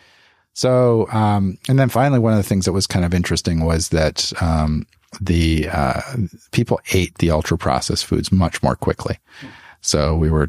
[0.53, 3.91] So, um, and then finally, one of the things that was kind of interesting was
[3.91, 4.87] that um,
[5.21, 6.01] the uh,
[6.53, 9.19] people ate the ultra processed foods much more quickly.
[9.81, 10.49] So we were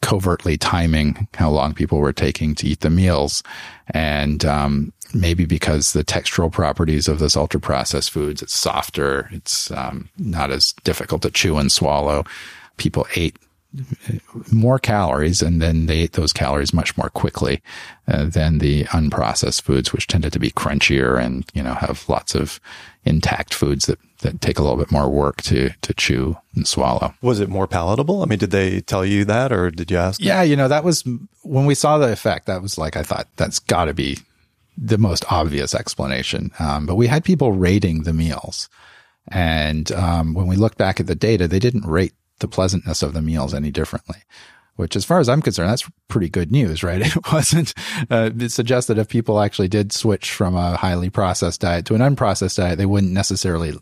[0.00, 3.42] covertly timing how long people were taking to eat the meals.
[3.88, 9.28] And, um, maybe because the textural properties of this ultra processed foods, it's softer.
[9.30, 12.24] It's, um, not as difficult to chew and swallow.
[12.78, 13.36] People ate
[14.50, 17.62] more calories and then they ate those calories much more quickly
[18.06, 22.34] uh, than the unprocessed foods which tended to be crunchier and you know have lots
[22.34, 22.60] of
[23.04, 27.14] intact foods that that take a little bit more work to to chew and swallow.
[27.22, 28.22] Was it more palatable?
[28.22, 30.20] I mean, did they tell you that, or did you ask?
[30.20, 31.04] Yeah, you know, that was
[31.42, 32.46] when we saw the effect.
[32.46, 34.18] That was like I thought that's got to be
[34.76, 36.50] the most obvious explanation.
[36.58, 38.68] Um, but we had people rating the meals,
[39.28, 43.12] and um, when we looked back at the data, they didn't rate the pleasantness of
[43.12, 44.22] the meals any differently
[44.78, 47.02] which as far as I'm concerned, that's pretty good news, right?
[47.16, 47.74] It wasn't,
[48.10, 51.96] uh, it suggests that if people actually did switch from a highly processed diet to
[51.96, 53.76] an unprocessed diet, they wouldn't necessarily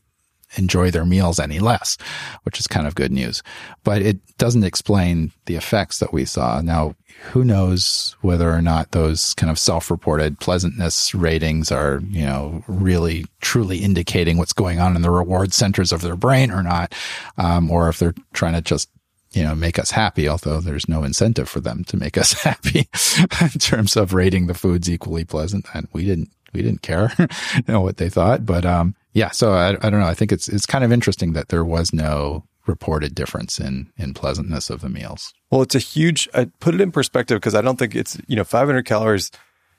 [0.57, 1.97] enjoy their meals any less,
[2.44, 3.42] which is kind of good news.
[3.84, 6.61] But it doesn't explain the effects that we saw.
[6.61, 6.94] Now,
[7.32, 13.24] who knows whether or not those kind of self-reported pleasantness ratings are, you know, really
[13.40, 16.94] truly indicating what's going on in the reward centers of their brain or not,
[17.38, 18.88] um, or if they're trying to just
[19.32, 22.88] you know, make us happy, although there's no incentive for them to make us happy
[23.42, 25.66] in terms of rating the foods equally pleasant.
[25.74, 28.47] And we didn't, we didn't care, you know, what they thought.
[28.47, 30.06] But, um, yeah, so I, I don't know.
[30.06, 34.12] I think it's it's kind of interesting that there was no reported difference in in
[34.12, 35.32] pleasantness of the meals.
[35.50, 36.28] Well, it's a huge.
[36.34, 39.30] I put it in perspective because I don't think it's you know 500 calories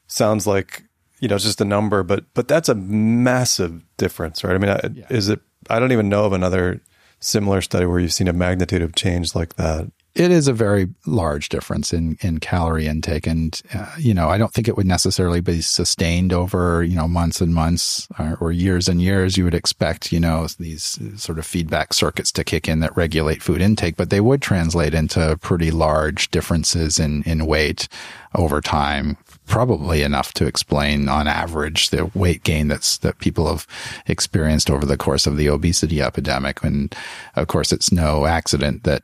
[0.07, 0.85] sounds like
[1.19, 4.55] you know it's just a number, but but that's a massive difference, right?
[4.55, 5.05] I mean, yeah.
[5.11, 5.39] is it?
[5.69, 6.81] I don't even know of another
[7.19, 10.88] similar study where you've seen a magnitude of change like that it is a very
[11.05, 13.28] large difference in, in calorie intake.
[13.28, 17.07] And, uh, you know, I don't think it would necessarily be sustained over, you know,
[17.07, 19.38] months and months or, or, years and years.
[19.38, 23.43] You would expect, you know, these sort of feedback circuits to kick in that regulate
[23.43, 27.88] food intake, but they would translate into pretty large differences in, in weight
[28.34, 29.18] over time.
[29.45, 33.68] Probably enough to explain on average the weight gain that's, that people have
[34.07, 36.63] experienced over the course of the obesity epidemic.
[36.63, 36.95] And
[37.36, 39.03] of course, it's no accident that,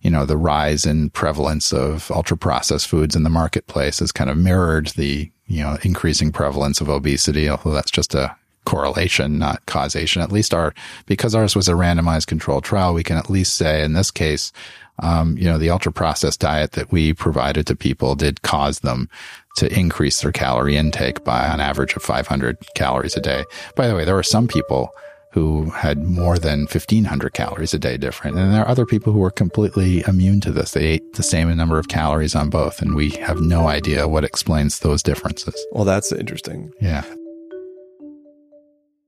[0.00, 4.30] you know, the rise in prevalence of ultra processed foods in the marketplace has kind
[4.30, 9.64] of mirrored the, you know, increasing prevalence of obesity, although that's just a correlation, not
[9.66, 10.20] causation.
[10.20, 10.74] At least our,
[11.06, 14.52] because ours was a randomized controlled trial, we can at least say in this case,
[15.00, 19.08] um, you know, the ultra processed diet that we provided to people did cause them
[19.56, 23.44] to increase their calorie intake by an average of 500 calories a day.
[23.74, 24.90] By the way, there were some people
[25.36, 28.38] who had more than 1500 calories a day different.
[28.38, 30.70] And there are other people who are completely immune to this.
[30.70, 32.80] They ate the same number of calories on both.
[32.80, 35.54] And we have no idea what explains those differences.
[35.72, 36.72] Well, that's interesting.
[36.80, 37.04] Yeah.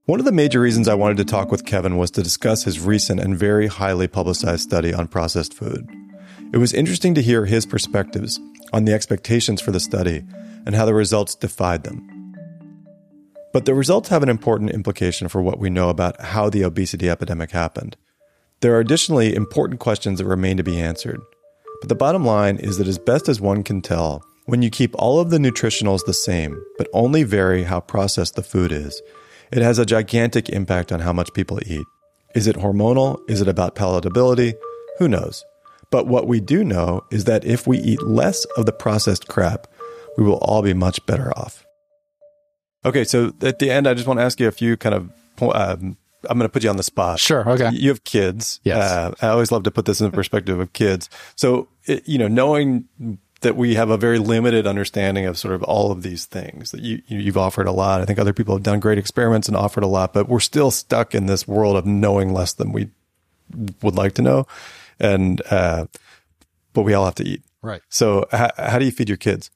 [0.04, 2.78] One of the major reasons I wanted to talk with Kevin was to discuss his
[2.78, 5.88] recent and very highly publicized study on processed food.
[6.52, 8.38] It was interesting to hear his perspectives
[8.74, 10.24] on the expectations for the study
[10.66, 12.17] and how the results defied them.
[13.53, 17.09] But the results have an important implication for what we know about how the obesity
[17.09, 17.96] epidemic happened.
[18.61, 21.20] There are additionally important questions that remain to be answered.
[21.80, 24.94] But the bottom line is that, as best as one can tell, when you keep
[24.99, 29.01] all of the nutritionals the same, but only vary how processed the food is,
[29.53, 31.86] it has a gigantic impact on how much people eat.
[32.34, 33.20] Is it hormonal?
[33.28, 34.55] Is it about palatability?
[34.99, 35.44] Who knows?
[35.90, 39.66] But what we do know is that if we eat less of the processed crap,
[40.16, 41.64] we will all be much better off.
[42.84, 45.10] Okay, so at the end, I just want to ask you a few kind of.
[45.40, 45.96] Um,
[46.28, 47.20] I'm going to put you on the spot.
[47.20, 47.48] Sure.
[47.48, 47.70] Okay.
[47.72, 48.58] You have kids.
[48.64, 48.90] Yes.
[48.90, 51.08] Uh, I always love to put this in the perspective of kids.
[51.36, 52.88] So, it, you know, knowing
[53.40, 56.80] that we have a very limited understanding of sort of all of these things that
[56.80, 58.00] you, you've offered a lot.
[58.00, 60.72] I think other people have done great experiments and offered a lot, but we're still
[60.72, 62.88] stuck in this world of knowing less than we
[63.80, 64.48] would like to know.
[64.98, 65.86] And, uh,
[66.72, 67.42] but we all have to eat.
[67.62, 67.80] Right.
[67.90, 69.52] So how do you feed your kids?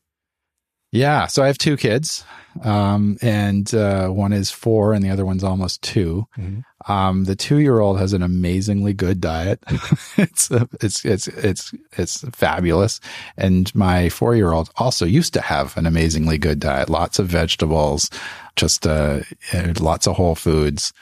[0.92, 1.26] Yeah.
[1.26, 2.24] So I have two kids,
[2.62, 6.92] um, and uh, one is four, and the other one's almost 2 Mm-hmm.
[6.92, 9.62] Um, the two-year-old has an amazingly good diet.
[10.16, 10.50] it's
[10.80, 13.00] it's it's it's it's fabulous,
[13.36, 16.90] and my four-year-old also used to have an amazingly good diet.
[16.90, 18.10] Lots of vegetables,
[18.56, 19.20] just uh,
[19.54, 20.92] uh, lots of whole foods.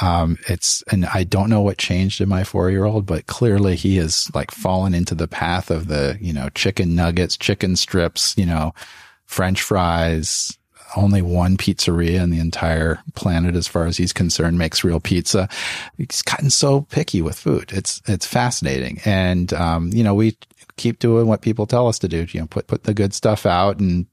[0.00, 3.76] Um, it's, and I don't know what changed in my four year old, but clearly
[3.76, 8.34] he has like fallen into the path of the, you know, chicken nuggets, chicken strips,
[8.38, 8.72] you know,
[9.26, 10.56] French fries.
[10.96, 15.48] Only one pizzeria in the entire planet, as far as he's concerned, makes real pizza.
[15.96, 17.72] He's gotten so picky with food.
[17.72, 19.00] It's, it's fascinating.
[19.04, 20.36] And, um, you know, we
[20.76, 23.46] keep doing what people tell us to do, you know, put, put the good stuff
[23.46, 24.06] out and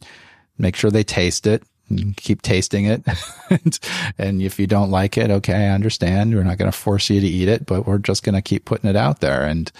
[0.57, 3.03] make sure they taste it and keep tasting it.
[3.49, 3.79] and,
[4.17, 6.35] and if you don't like it, okay, I understand.
[6.35, 8.65] We're not going to force you to eat it, but we're just going to keep
[8.65, 9.43] putting it out there.
[9.43, 9.71] And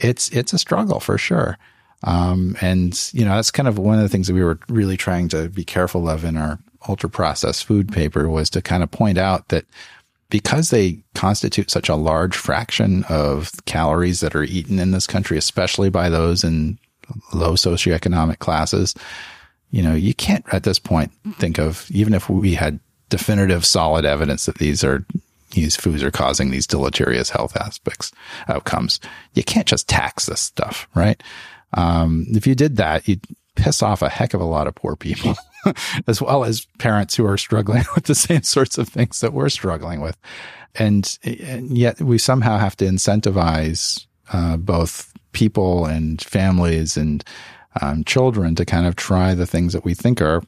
[0.00, 1.58] it's, it's a struggle for sure.
[2.04, 4.96] Um, and you know, that's kind of one of the things that we were really
[4.96, 8.90] trying to be careful of in our ultra processed food paper was to kind of
[8.90, 9.64] point out that
[10.30, 15.36] because they constitute such a large fraction of calories that are eaten in this country,
[15.36, 16.78] especially by those in
[17.34, 18.94] low socioeconomic classes,
[19.70, 22.80] you know, you can't at this point think of, even if we had
[23.10, 25.04] definitive solid evidence that these are,
[25.50, 28.10] these foods are causing these deleterious health aspects,
[28.48, 29.00] outcomes.
[29.34, 31.22] You can't just tax this stuff, right?
[31.74, 34.96] Um, if you did that, you'd piss off a heck of a lot of poor
[34.96, 35.34] people,
[36.06, 39.48] as well as parents who are struggling with the same sorts of things that we're
[39.48, 40.16] struggling with.
[40.74, 47.22] And, and yet we somehow have to incentivize, uh, both people and families and,
[47.80, 50.42] um, children to kind of try the things that we think are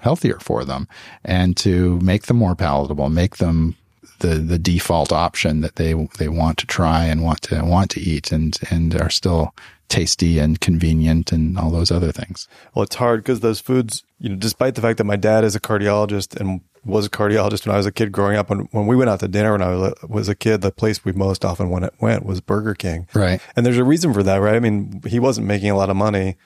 [0.00, 0.88] healthier for them
[1.24, 3.76] and to make them more palatable, make them
[4.20, 8.00] the, the default option that they, they want to try and want to, want to
[8.00, 9.54] eat and, and are still
[9.88, 12.46] tasty and convenient and all those other things.
[12.74, 15.56] Well, it's hard because those foods, you know, despite the fact that my dad is
[15.56, 18.86] a cardiologist and was a cardiologist when I was a kid growing up, when, when
[18.86, 21.70] we went out to dinner when I was a kid, the place we most often
[21.70, 23.06] went, went was Burger King.
[23.14, 23.40] Right.
[23.56, 24.54] And there's a reason for that, right?
[24.54, 26.36] I mean, he wasn't making a lot of money.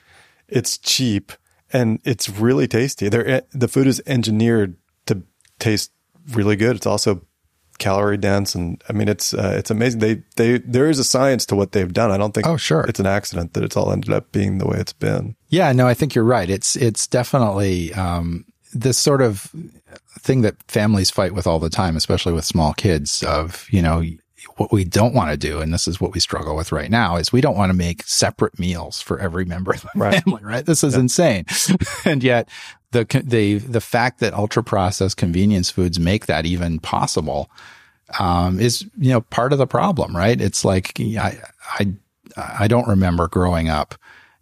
[0.47, 1.33] It's cheap
[1.71, 3.09] and it's really tasty.
[3.09, 4.77] They're, eh, the food is engineered
[5.07, 5.23] to
[5.59, 5.91] taste
[6.31, 6.75] really good.
[6.75, 7.25] It's also
[7.77, 9.99] calorie dense and I mean it's uh, it's amazing.
[9.99, 12.11] They they there is a science to what they've done.
[12.11, 14.67] I don't think oh sure it's an accident that it's all ended up being the
[14.67, 15.35] way it's been.
[15.49, 16.49] Yeah, no, I think you're right.
[16.49, 19.53] It's it's definitely um, this sort of
[20.19, 23.23] thing that families fight with all the time, especially with small kids.
[23.23, 24.03] Of you know
[24.57, 27.15] what we don't want to do, and this is what we struggle with right now,
[27.15, 30.23] is we don't want to make separate meals for every member of the right.
[30.23, 30.43] family.
[30.43, 30.65] Right?
[30.65, 31.01] This is yeah.
[31.01, 31.45] insane,
[32.05, 32.49] and yet
[32.91, 37.49] the the the fact that ultra processed convenience foods make that even possible
[38.19, 40.39] um, is you know part of the problem, right?
[40.39, 41.37] It's like I
[41.79, 41.93] I
[42.37, 43.95] I don't remember growing up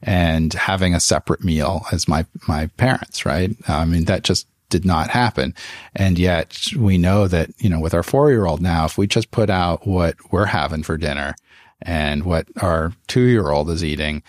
[0.03, 3.51] and having a separate meal as my my parents, right?
[3.67, 5.53] I mean that just did not happen,
[5.95, 9.05] and yet we know that you know with our four year old now, if we
[9.05, 11.35] just put out what we're having for dinner
[11.81, 14.23] and what our two year old is eating,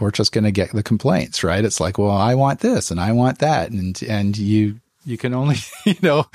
[0.00, 1.64] we're just going to get the complaints, right?
[1.64, 3.70] It's like, well, I want this and I want that.
[3.70, 6.26] And, and you, you can only, you know,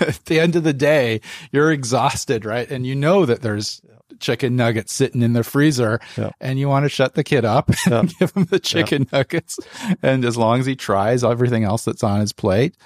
[0.00, 1.20] at the end of the day,
[1.52, 2.70] you're exhausted, right?
[2.70, 3.82] And you know that there's
[4.20, 6.30] chicken nuggets sitting in the freezer yeah.
[6.40, 8.02] and you want to shut the kid up and yeah.
[8.18, 9.18] give him the chicken yeah.
[9.18, 9.58] nuggets.
[10.02, 12.76] And as long as he tries everything else that's on his plate,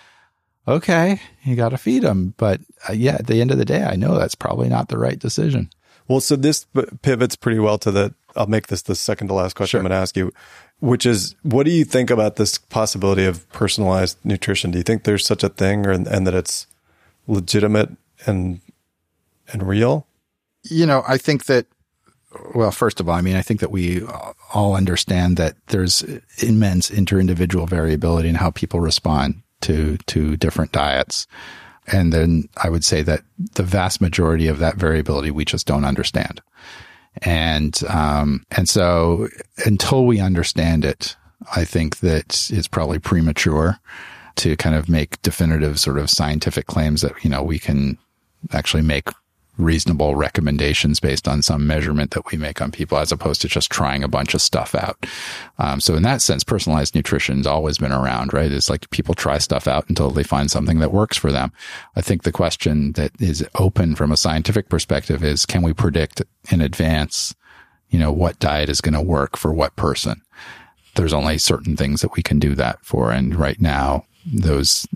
[0.67, 2.35] okay, you got to feed them.
[2.37, 4.99] But uh, yeah, at the end of the day, I know that's probably not the
[4.99, 5.71] right decision.
[6.09, 6.67] Well, so this
[7.03, 8.15] pivots pretty well to the.
[8.37, 9.81] I'll make this the second to last question sure.
[9.81, 10.33] I'm going to ask you,
[10.81, 14.73] which is, what do you think about this possibility of personalized nutrition?
[14.73, 16.67] Do you think there's such a thing, or and that it's
[17.27, 17.91] legitimate
[18.27, 18.61] and
[19.53, 20.07] and real?
[20.63, 21.67] You know, I think that.
[22.53, 24.03] Well, first of all, I mean, I think that we
[24.53, 26.03] all understand that there's
[26.43, 31.27] immense inter-individual variability in how people respond to to different diets.
[31.87, 33.23] And then I would say that
[33.55, 36.41] the vast majority of that variability we just don't understand.
[37.23, 39.29] And, um, and so
[39.67, 41.15] until we understand it,
[41.55, 43.79] I think that it's probably premature
[44.37, 47.99] to kind of make definitive sort of scientific claims that, you know, we can
[48.53, 49.11] actually make
[49.57, 53.71] reasonable recommendations based on some measurement that we make on people as opposed to just
[53.71, 55.07] trying a bunch of stuff out.
[55.59, 58.51] Um, so in that sense, personalized nutrition's always been around, right?
[58.51, 61.53] It's like people try stuff out until they find something that works for them.
[61.95, 66.23] I think the question that is open from a scientific perspective is, can we predict
[66.51, 67.35] in advance,
[67.91, 70.21] you know, what diet is going to work for what person?
[70.97, 73.13] There's only certain things that we can do that for.
[73.13, 74.87] And right now, those,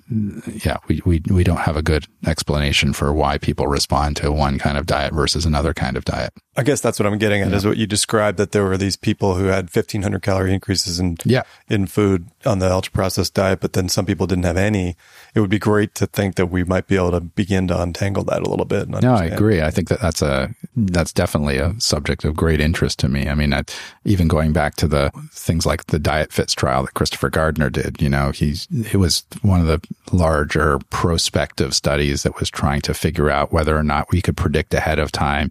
[0.65, 4.59] yeah, we, we, we don't have a good explanation for why people respond to one
[4.59, 6.33] kind of diet versus another kind of diet.
[6.57, 7.57] I guess that's what I'm getting at yeah.
[7.57, 11.17] is what you described that there were these people who had 1500 calorie increases in,
[11.25, 11.43] yeah.
[11.69, 14.97] in food on the ultra processed diet, but then some people didn't have any.
[15.35, 18.25] It would be great to think that we might be able to begin to untangle
[18.25, 18.89] that a little bit.
[18.89, 19.63] No, I agree.
[19.63, 23.29] I think that that's a, that's definitely a subject of great interest to me.
[23.29, 23.63] I mean, I,
[24.05, 28.01] even going back to the things like the diet fits trial that Christopher Gardner did,
[28.01, 29.81] you know, he's, it was one of the
[30.13, 34.75] larger prospective studies that was trying to figure out whether or not we could predict
[34.75, 35.51] ahead of time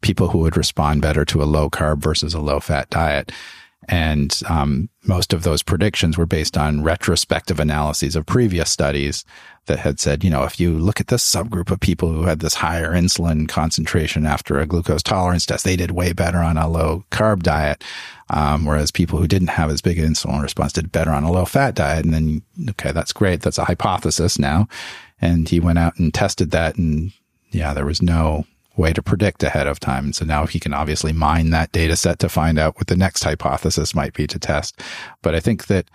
[0.00, 3.32] people who would respond better to a low carb versus a low fat diet.
[3.88, 9.24] And um, most of those predictions were based on retrospective analyses of previous studies
[9.66, 12.40] that had said, you know, if you look at this subgroup of people who had
[12.40, 16.68] this higher insulin concentration after a glucose tolerance test, they did way better on a
[16.68, 17.82] low carb diet.
[18.30, 21.32] Um, whereas people who didn't have as big an insulin response did better on a
[21.32, 22.04] low fat diet.
[22.04, 23.40] And then, okay, that's great.
[23.40, 24.68] That's a hypothesis now.
[25.20, 26.76] And he went out and tested that.
[26.76, 27.12] And
[27.50, 28.44] yeah, there was no
[28.76, 30.04] way to predict ahead of time.
[30.04, 32.96] And so now he can obviously mine that data set to find out what the
[32.96, 34.80] next hypothesis might be to test.
[35.22, 35.90] But I think that,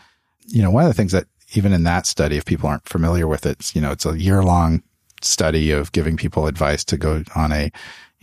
[0.48, 3.28] you know, one of the things that even in that study, if people aren't familiar
[3.28, 4.84] with it, you know, it's a year long
[5.22, 7.72] study of giving people advice to go on a,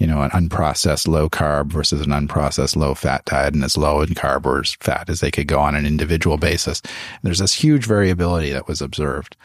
[0.00, 4.00] you know, an unprocessed low carb versus an unprocessed low fat diet and as low
[4.00, 6.80] in carb or as fat as they could go on an individual basis.
[6.80, 9.36] And there's this huge variability that was observed.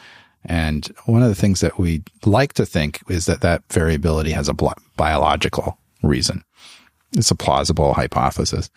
[0.45, 4.47] And one of the things that we like to think is that that variability has
[4.47, 4.55] a
[4.95, 6.41] biological reason.
[7.17, 8.69] It's a plausible hypothesis.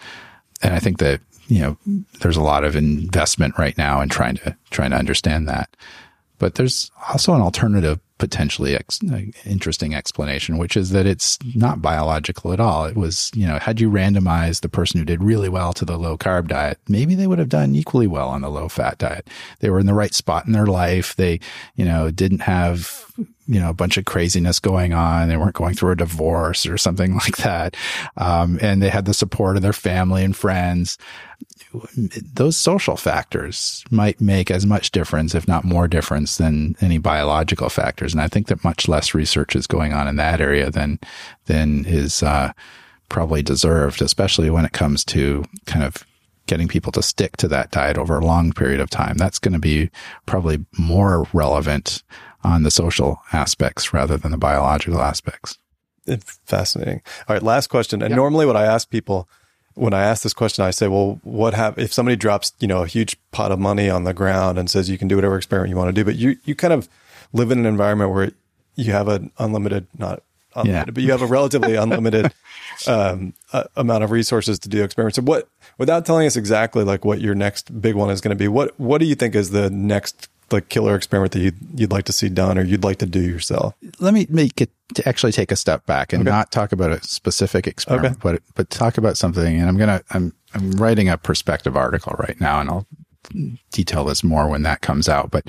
[0.61, 1.77] And I think that, you know,
[2.21, 5.71] there's a lot of investment right now in trying to, trying to understand that.
[6.39, 11.81] But there's also an alternative potentially ex- uh, interesting explanation, which is that it's not
[11.81, 12.85] biological at all.
[12.85, 15.97] It was, you know, had you randomized the person who did really well to the
[15.97, 19.29] low carb diet, maybe they would have done equally well on the low fat diet.
[19.61, 21.17] They were in the right spot in their life.
[21.17, 21.41] They,
[21.77, 23.05] you know, didn't have,
[23.47, 25.29] you know, a bunch of craziness going on.
[25.29, 27.77] They weren't going through a divorce or something like that.
[28.17, 30.99] Um, and they had the support of their family and friends
[32.35, 37.69] those social factors might make as much difference, if not more difference than any biological
[37.69, 38.13] factors.
[38.13, 40.99] And I think that much less research is going on in that area than,
[41.47, 42.53] than is, uh,
[43.09, 46.05] probably deserved, especially when it comes to kind of
[46.47, 49.17] getting people to stick to that diet over a long period of time.
[49.17, 49.91] That's going to be
[50.27, 52.03] probably more relevant
[52.43, 55.59] on the social aspects rather than the biological aspects.
[56.07, 57.03] It's fascinating.
[57.29, 58.03] All right, last question.
[58.03, 59.29] And normally what I ask people
[59.79, 62.83] when I ask this question, I say, well, what have, if somebody drops, you know,
[62.83, 65.71] a huge pot of money on the ground and says you can do whatever experiment
[65.71, 66.89] you want to do, but you, you kind of
[67.33, 68.33] live in an environment where
[68.75, 70.23] you have an unlimited, not
[70.57, 70.93] unlimited, yeah.
[70.93, 72.33] but you have a relatively unlimited,
[72.89, 75.17] um, uh, amount of resources to do experiments.
[75.17, 75.49] So what,
[75.79, 78.79] without telling us exactly like what your next big one is going to be, what,
[78.81, 82.13] what do you think is the next like killer experiment that you'd, you'd like to
[82.13, 83.75] see done or you'd like to do yourself?
[84.01, 86.31] Let me make it to actually take a step back and okay.
[86.31, 88.21] not talk about a specific experiment, okay.
[88.23, 89.59] but, but talk about something.
[89.59, 92.87] And I'm going to, I'm, I'm writing a perspective article right now and I'll
[93.73, 95.31] detail this more when that comes out.
[95.31, 95.47] But,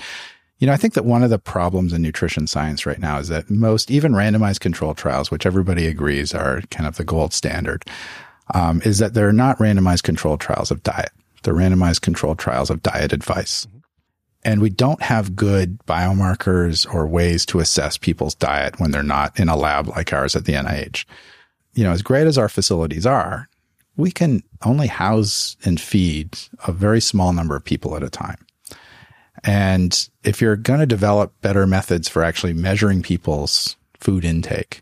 [0.58, 3.30] you know, I think that one of the problems in nutrition science right now is
[3.30, 7.86] that most, even randomized control trials, which everybody agrees are kind of the gold standard,
[8.54, 11.12] um, is that they're not randomized control trials of diet.
[11.43, 13.66] They're randomized control trials of diet advice.
[13.66, 13.78] Mm-hmm.
[14.44, 19.38] And we don't have good biomarkers or ways to assess people's diet when they're not
[19.40, 21.06] in a lab like ours at the NIH.
[21.74, 23.50] You know, as great as our facilities are,
[23.98, 28.46] we can only house and feed a very small number of people at a time.
[29.44, 34.82] And if you're going to develop better methods for actually measuring people's food intake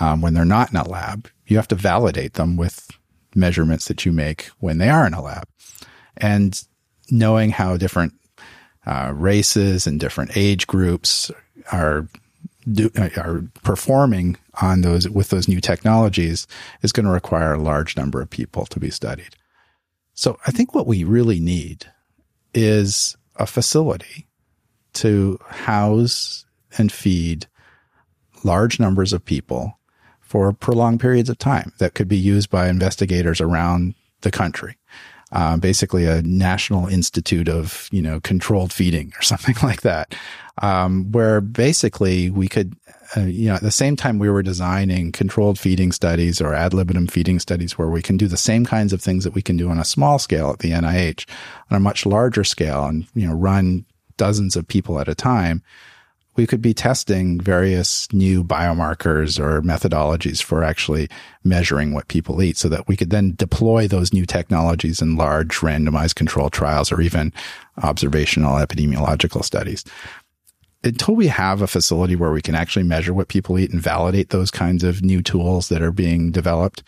[0.00, 2.90] um, when they're not in a lab, you have to validate them with
[3.34, 5.46] measurements that you make when they are in a lab.
[6.16, 6.60] And
[7.10, 8.14] knowing how different
[8.86, 11.30] uh, races and different age groups
[11.72, 12.08] are
[12.70, 16.46] do, are performing on those with those new technologies
[16.82, 19.36] is going to require a large number of people to be studied.
[20.14, 21.86] So I think what we really need
[22.54, 24.26] is a facility
[24.94, 26.46] to house
[26.78, 27.46] and feed
[28.44, 29.78] large numbers of people
[30.20, 34.76] for prolonged periods of time that could be used by investigators around the country
[35.34, 40.14] uh, basically a national institute of, you know, controlled feeding or something like that,
[40.62, 42.74] um, where basically we could,
[43.16, 46.72] uh, you know, at the same time we were designing controlled feeding studies or ad
[46.72, 49.56] libitum feeding studies where we can do the same kinds of things that we can
[49.56, 51.28] do on a small scale at the NIH
[51.70, 53.84] on a much larger scale and, you know, run
[54.16, 55.62] dozens of people at a time
[56.36, 61.08] we could be testing various new biomarkers or methodologies for actually
[61.44, 65.56] measuring what people eat so that we could then deploy those new technologies in large
[65.58, 67.32] randomized control trials or even
[67.82, 69.84] observational epidemiological studies.
[70.82, 74.30] Until we have a facility where we can actually measure what people eat and validate
[74.30, 76.82] those kinds of new tools that are being developed,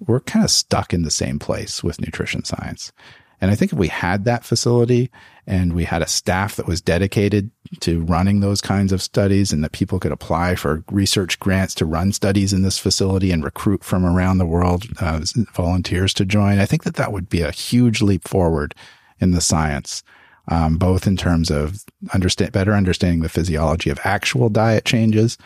[0.00, 2.92] we're kind of stuck in the same place with nutrition science.
[3.40, 5.10] And I think if we had that facility
[5.50, 7.50] and we had a staff that was dedicated
[7.80, 11.84] to running those kinds of studies and that people could apply for research grants to
[11.84, 15.20] run studies in this facility and recruit from around the world uh,
[15.52, 18.76] volunteers to join, I think that that would be a huge leap forward
[19.18, 20.04] in the science.
[20.48, 25.36] Um, both in terms of understand, better understanding the physiology of actual diet changes,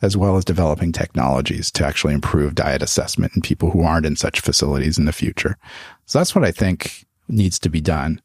[0.00, 4.16] as well as developing technologies to actually improve diet assessment in people who aren't in
[4.16, 5.58] such facilities in the future.
[6.06, 8.22] So that's what I think needs to be done.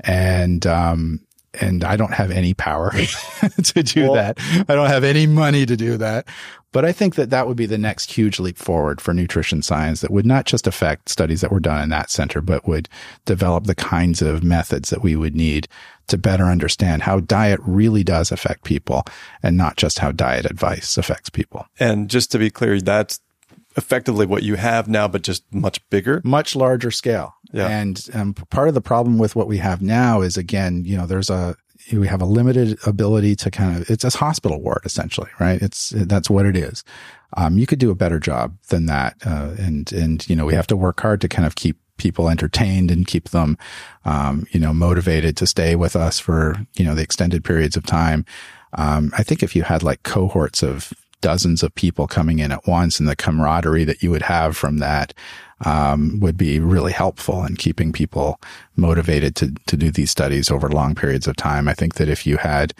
[0.00, 1.20] And, um,
[1.60, 2.90] and I don't have any power
[3.64, 4.38] to do well, that.
[4.68, 6.26] I don't have any money to do that.
[6.72, 10.00] But I think that that would be the next huge leap forward for nutrition science
[10.00, 12.88] that would not just affect studies that were done in that center, but would
[13.26, 15.68] develop the kinds of methods that we would need
[16.08, 19.04] to better understand how diet really does affect people
[19.42, 21.66] and not just how diet advice affects people.
[21.78, 23.20] And just to be clear, that's
[23.76, 27.34] effectively what you have now, but just much bigger, much larger scale.
[27.52, 27.68] Yeah.
[27.68, 31.06] And um, part of the problem with what we have now is again, you know,
[31.06, 31.56] there's a,
[31.92, 35.60] we have a limited ability to kind of, it's a hospital ward essentially, right?
[35.60, 36.84] It's, that's what it is.
[37.36, 39.16] Um, you could do a better job than that.
[39.26, 42.28] Uh, and, and, you know, we have to work hard to kind of keep people
[42.28, 43.56] entertained and keep them,
[44.04, 47.84] um, you know, motivated to stay with us for, you know, the extended periods of
[47.84, 48.24] time.
[48.74, 50.92] Um, I think if you had like cohorts of
[51.22, 54.78] dozens of people coming in at once and the camaraderie that you would have from
[54.78, 55.14] that
[55.64, 58.38] um, would be really helpful in keeping people
[58.76, 61.68] motivated to to do these studies over long periods of time.
[61.68, 62.74] I think that if you had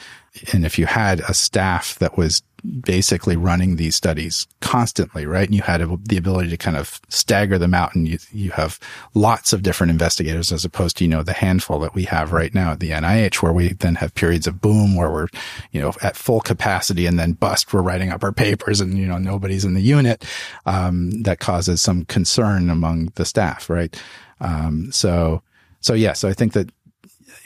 [0.52, 2.42] and if you had a staff that was
[2.80, 5.48] basically running these studies constantly, right?
[5.48, 8.78] And you had the ability to kind of stagger them out and you, you have
[9.14, 12.54] lots of different investigators as opposed to, you know, the handful that we have right
[12.54, 15.28] now at the NIH where we then have periods of boom where we're,
[15.72, 19.06] you know, at full capacity and then bust, we're writing up our papers and, you
[19.06, 20.24] know, nobody's in the unit.
[20.64, 24.00] Um, that causes some concern among the staff, right?
[24.40, 25.42] Um, so,
[25.80, 26.70] so yeah, so I think that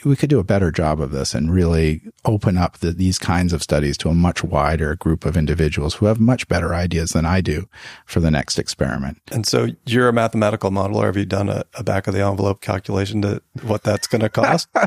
[0.07, 3.53] we could do a better job of this and really open up the, these kinds
[3.53, 7.25] of studies to a much wider group of individuals who have much better ideas than
[7.25, 7.67] I do
[8.05, 9.21] for the next experiment.
[9.31, 11.05] And so you're a mathematical modeler.
[11.05, 14.29] Have you done a, a back of the envelope calculation to what that's going to
[14.29, 14.67] cost?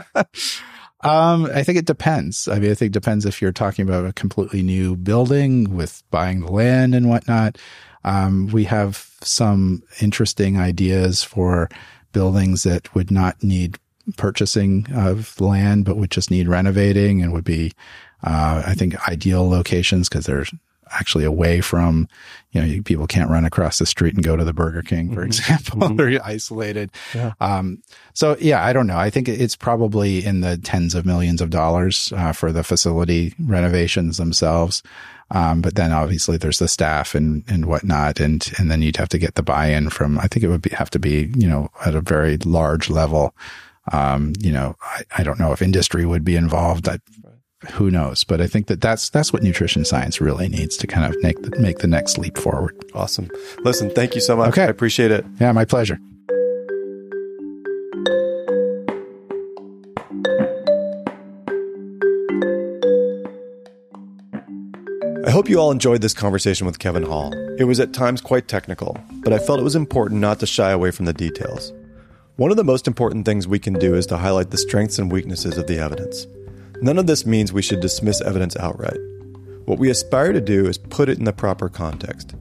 [1.02, 2.46] Um, I think it depends.
[2.46, 6.02] I mean, I think it depends if you're talking about a completely new building with
[6.10, 7.56] buying the land and whatnot.
[8.04, 11.70] Um, we have some interesting ideas for
[12.12, 13.78] buildings that would not need
[14.16, 17.72] purchasing of land, but would just need renovating and would be,
[18.24, 20.46] uh, I think, ideal locations because they're
[20.92, 22.08] actually away from,
[22.52, 25.20] you know, people can't run across the street and go to the Burger King, for
[25.20, 25.26] mm-hmm.
[25.26, 25.78] example.
[25.80, 25.96] Mm-hmm.
[26.10, 26.90] they're isolated.
[27.14, 27.32] Yeah.
[27.40, 27.82] Um,
[28.12, 28.98] so yeah, I don't know.
[28.98, 33.34] I think it's probably in the tens of millions of dollars uh, for the facility
[33.38, 34.82] renovations themselves.
[35.32, 38.18] Um, but then obviously there's the staff and, and whatnot.
[38.18, 40.70] And, and then you'd have to get the buy-in from, I think it would be,
[40.70, 43.34] have to be, you know, at a very large level
[43.92, 46.88] um, you know, I, I, don't know if industry would be involved.
[46.88, 46.98] I,
[47.72, 48.24] who knows?
[48.24, 51.42] But I think that that's that's what nutrition science really needs to kind of make
[51.42, 52.76] the, make the next leap forward.
[52.94, 53.30] Awesome.
[53.64, 54.50] Listen, thank you so much.
[54.50, 54.64] Okay.
[54.64, 55.24] I appreciate it.
[55.40, 55.98] Yeah, my pleasure.
[65.26, 67.32] I hope you all enjoyed this conversation with Kevin Hall.
[67.58, 70.70] It was at times quite technical, but I felt it was important not to shy
[70.70, 71.72] away from the details.
[72.40, 75.12] One of the most important things we can do is to highlight the strengths and
[75.12, 76.26] weaknesses of the evidence.
[76.80, 78.96] None of this means we should dismiss evidence outright.
[79.66, 82.34] What we aspire to do is put it in the proper context.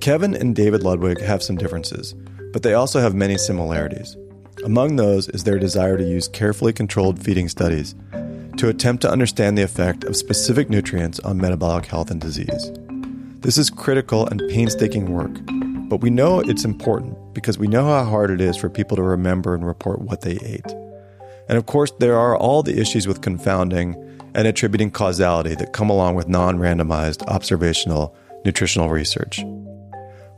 [0.00, 2.12] Kevin and David Ludwig have some differences,
[2.52, 4.18] but they also have many similarities.
[4.66, 7.94] Among those is their desire to use carefully controlled feeding studies
[8.58, 12.70] to attempt to understand the effect of specific nutrients on metabolic health and disease.
[13.40, 15.32] This is critical and painstaking work,
[15.92, 19.02] but we know it's important because we know how hard it is for people to
[19.02, 20.64] remember and report what they ate.
[21.50, 23.94] And of course, there are all the issues with confounding
[24.34, 29.42] and attributing causality that come along with non randomized observational nutritional research.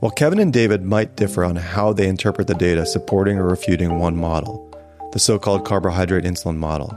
[0.00, 4.00] While Kevin and David might differ on how they interpret the data supporting or refuting
[4.00, 4.76] one model,
[5.12, 6.92] the so called carbohydrate insulin model,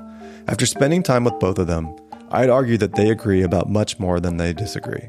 [0.47, 1.95] after spending time with both of them,
[2.31, 5.07] I'd argue that they agree about much more than they disagree.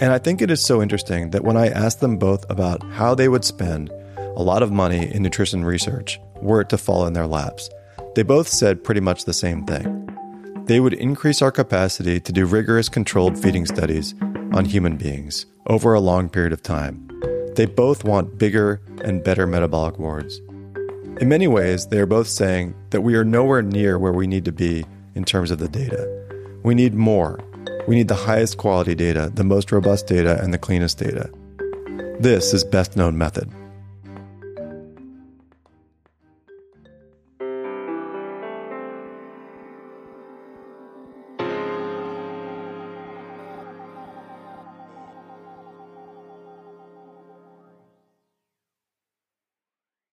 [0.00, 3.14] And I think it is so interesting that when I asked them both about how
[3.14, 3.90] they would spend
[4.36, 7.70] a lot of money in nutrition research were it to fall in their laps,
[8.16, 10.08] they both said pretty much the same thing.
[10.66, 14.14] they would increase our capacity to do rigorous controlled feeding studies
[14.52, 17.06] on human beings over a long period of time.
[17.54, 20.40] They both want bigger and better metabolic wards.
[21.20, 24.44] In many ways, they are both saying that we are nowhere near where we need
[24.46, 24.84] to be
[25.14, 26.08] in terms of the data.
[26.64, 27.38] We need more.
[27.86, 31.30] We need the highest quality data, the most robust data, and the cleanest data.
[32.18, 33.50] This is best known method.